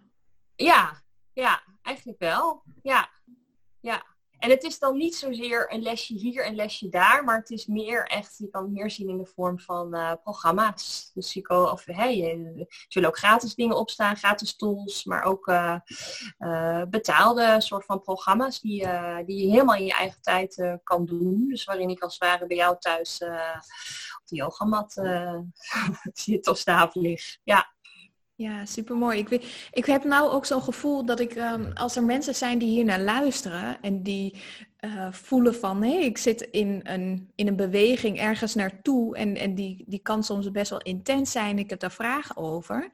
[0.57, 1.03] Ja,
[1.33, 2.63] ja, eigenlijk wel.
[2.83, 3.09] Ja,
[3.81, 4.03] ja.
[4.39, 7.67] En het is dan niet zozeer een lesje hier, een lesje daar, maar het is
[7.67, 11.11] meer echt, je kan meer zien in de vorm van uh, programma's.
[11.15, 15.47] Dus je kan, of hey, er zullen ook gratis dingen opstaan, gratis tools, maar ook
[15.47, 18.87] uh, betaalde soort van programma's die,
[19.25, 21.49] die je helemaal in je eigen tijd kan doen.
[21.49, 23.23] Dus waarin ik als het ware bij jou thuis
[24.21, 24.93] op de yogamat
[26.13, 27.39] zit of tafel lig.
[27.43, 27.77] Ja.
[28.39, 29.19] Ja, supermooi.
[29.19, 32.59] Ik, weet, ik heb nou ook zo'n gevoel dat ik, ehm, als er mensen zijn
[32.59, 34.43] die hier naar luisteren en die
[34.81, 39.37] uh, voelen van hé, hey, ik zit in een, in een beweging ergens naartoe en,
[39.37, 42.91] en die, die kan soms best wel intens zijn, ik heb daar vragen over.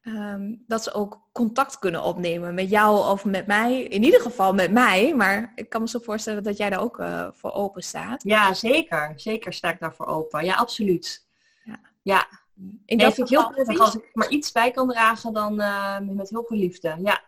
[0.00, 3.82] Ehm, dat ze ook contact kunnen opnemen met jou of met mij.
[3.82, 6.98] In ieder geval met mij, maar ik kan me zo voorstellen dat jij daar ook
[6.98, 8.22] uh, voor open staat.
[8.22, 9.12] Ja, zeker.
[9.16, 10.44] Zeker sta ik daarvoor open.
[10.44, 11.26] Ja, absoluut.
[11.64, 11.80] Ja.
[12.02, 12.39] ja.
[12.84, 15.98] Ik denk vind ik heel prettig als ik maar iets bij kan dragen dan uh,
[15.98, 16.96] met heel veel liefde.
[17.02, 17.22] Ja.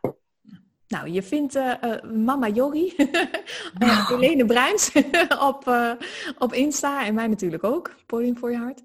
[0.88, 2.94] Nou, je vindt uh, Mama Yogi,
[3.78, 4.08] oh.
[4.08, 4.92] Helene Bruins
[5.50, 5.92] op, uh,
[6.38, 8.82] op Insta en mij natuurlijk ook, Podium voor je hart.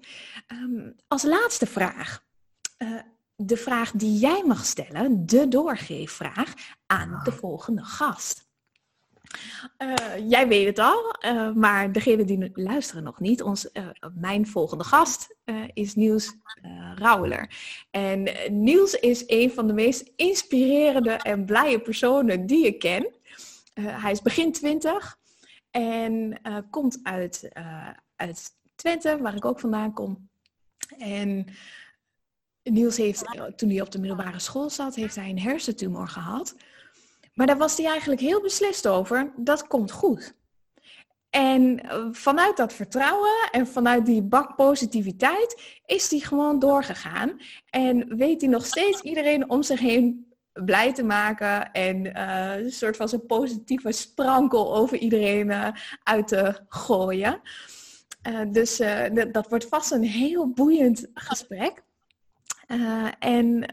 [0.52, 2.26] Um, als laatste vraag.
[3.36, 6.54] de vraag die jij mag stellen, de doorgeefvraag
[6.86, 8.47] aan de volgende gast.
[9.78, 9.94] Uh,
[10.28, 14.84] jij weet het al, uh, maar degene die luisteren nog niet, ons, uh, mijn volgende
[14.84, 15.36] gast
[15.72, 16.36] is Niels
[16.94, 17.50] Rauweler.
[17.90, 23.08] En Niels is een van de meest inspirerende en blije personen die ik ken.
[23.74, 25.18] hij is begin twintig
[25.70, 27.48] en komt uit,
[28.16, 30.28] uit Twente, waar ik ook vandaan kom.
[30.98, 31.46] En
[32.62, 33.24] Niels heeft,
[33.56, 36.54] toen hij op de middelbare school zat, heeft hij een hersentumor gehad.
[37.38, 39.32] Maar daar was hij eigenlijk heel beslist over.
[39.36, 40.34] Dat komt goed.
[41.30, 47.40] En eh, vanuit dat vertrouwen en vanuit die bak positiviteit is hij gewoon doorgegaan.
[47.70, 52.72] En weet hij nog steeds iedereen om zich heen blij te maken en uh, een
[52.72, 55.68] soort van zo'n positieve sprankel over iedereen uh,
[56.02, 57.40] uit te gooien.
[58.48, 58.76] Dus
[59.32, 61.82] dat wordt vast een heel boeiend gesprek.
[63.18, 63.66] en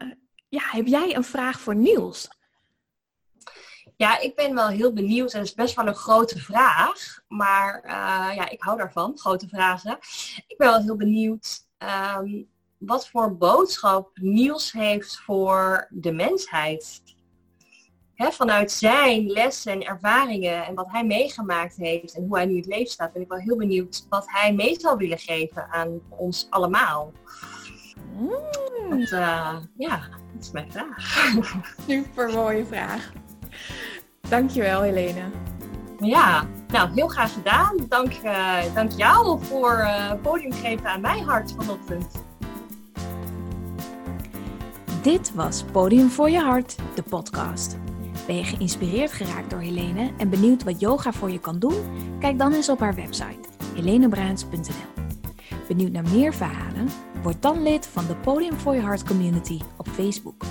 [0.49, 2.29] ja, heb jij een vraag voor Niels?
[3.97, 5.33] Ja, ik ben wel heel benieuwd.
[5.33, 7.19] En dat is best wel een grote vraag.
[7.27, 9.97] Maar uh, ja, ik hou daarvan, grote vragen.
[10.47, 11.65] Ik ben wel heel benieuwd
[12.17, 17.03] um, wat voor boodschap Niels heeft voor de mensheid.
[18.13, 22.55] He, vanuit zijn lessen en ervaringen en wat hij meegemaakt heeft en hoe hij nu
[22.55, 25.99] het leven staat, ben ik wel heel benieuwd wat hij mee zou willen geven aan
[26.09, 27.11] ons allemaal.
[28.13, 28.29] Mm.
[28.89, 31.31] Dat, uh, ja, dat is mijn vraag.
[31.87, 33.11] Super mooie vraag.
[34.29, 35.21] Dankjewel, Helene.
[35.99, 37.75] Ja, nou, heel graag gedaan.
[37.89, 42.23] Dank, uh, dank jou voor uh, podium geven aan mijn hart vanochtend.
[45.01, 47.77] Dit was Podium voor je hart, de podcast.
[48.27, 51.75] Ben je geïnspireerd geraakt door Helene en benieuwd wat yoga voor je kan doen?
[52.19, 53.45] Kijk dan eens op haar website
[53.75, 55.03] helenebruins.nl.
[55.67, 56.89] Benieuwd naar meer verhalen?
[57.21, 60.43] Word dan lid van de Podium voor je hart community op Facebook.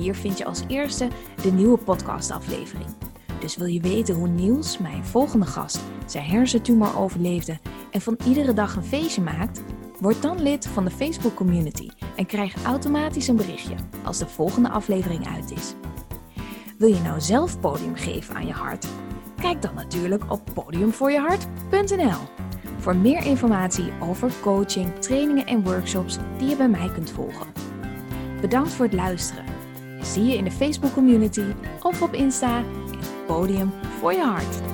[0.00, 1.08] Hier vind je als eerste
[1.42, 2.88] de nieuwe podcastaflevering.
[3.40, 7.58] Dus wil je weten hoe Niels, mijn volgende gast, zijn hersentumor overleefde
[7.90, 9.62] en van iedere dag een feestje maakt?
[9.98, 13.74] Word dan lid van de Facebook community en krijg automatisch een berichtje
[14.04, 15.74] als de volgende aflevering uit is.
[16.78, 18.86] Wil je nou zelf podium geven aan je hart?
[19.36, 22.20] Kijk dan natuurlijk op podiumvoorjehart.nl
[22.78, 27.46] voor meer informatie over coaching, trainingen en workshops die je bij mij kunt volgen.
[28.40, 29.49] Bedankt voor het luisteren.
[30.02, 31.44] Zie je in de Facebook community
[31.82, 32.64] of op Insta
[33.26, 34.69] podium voor je hart.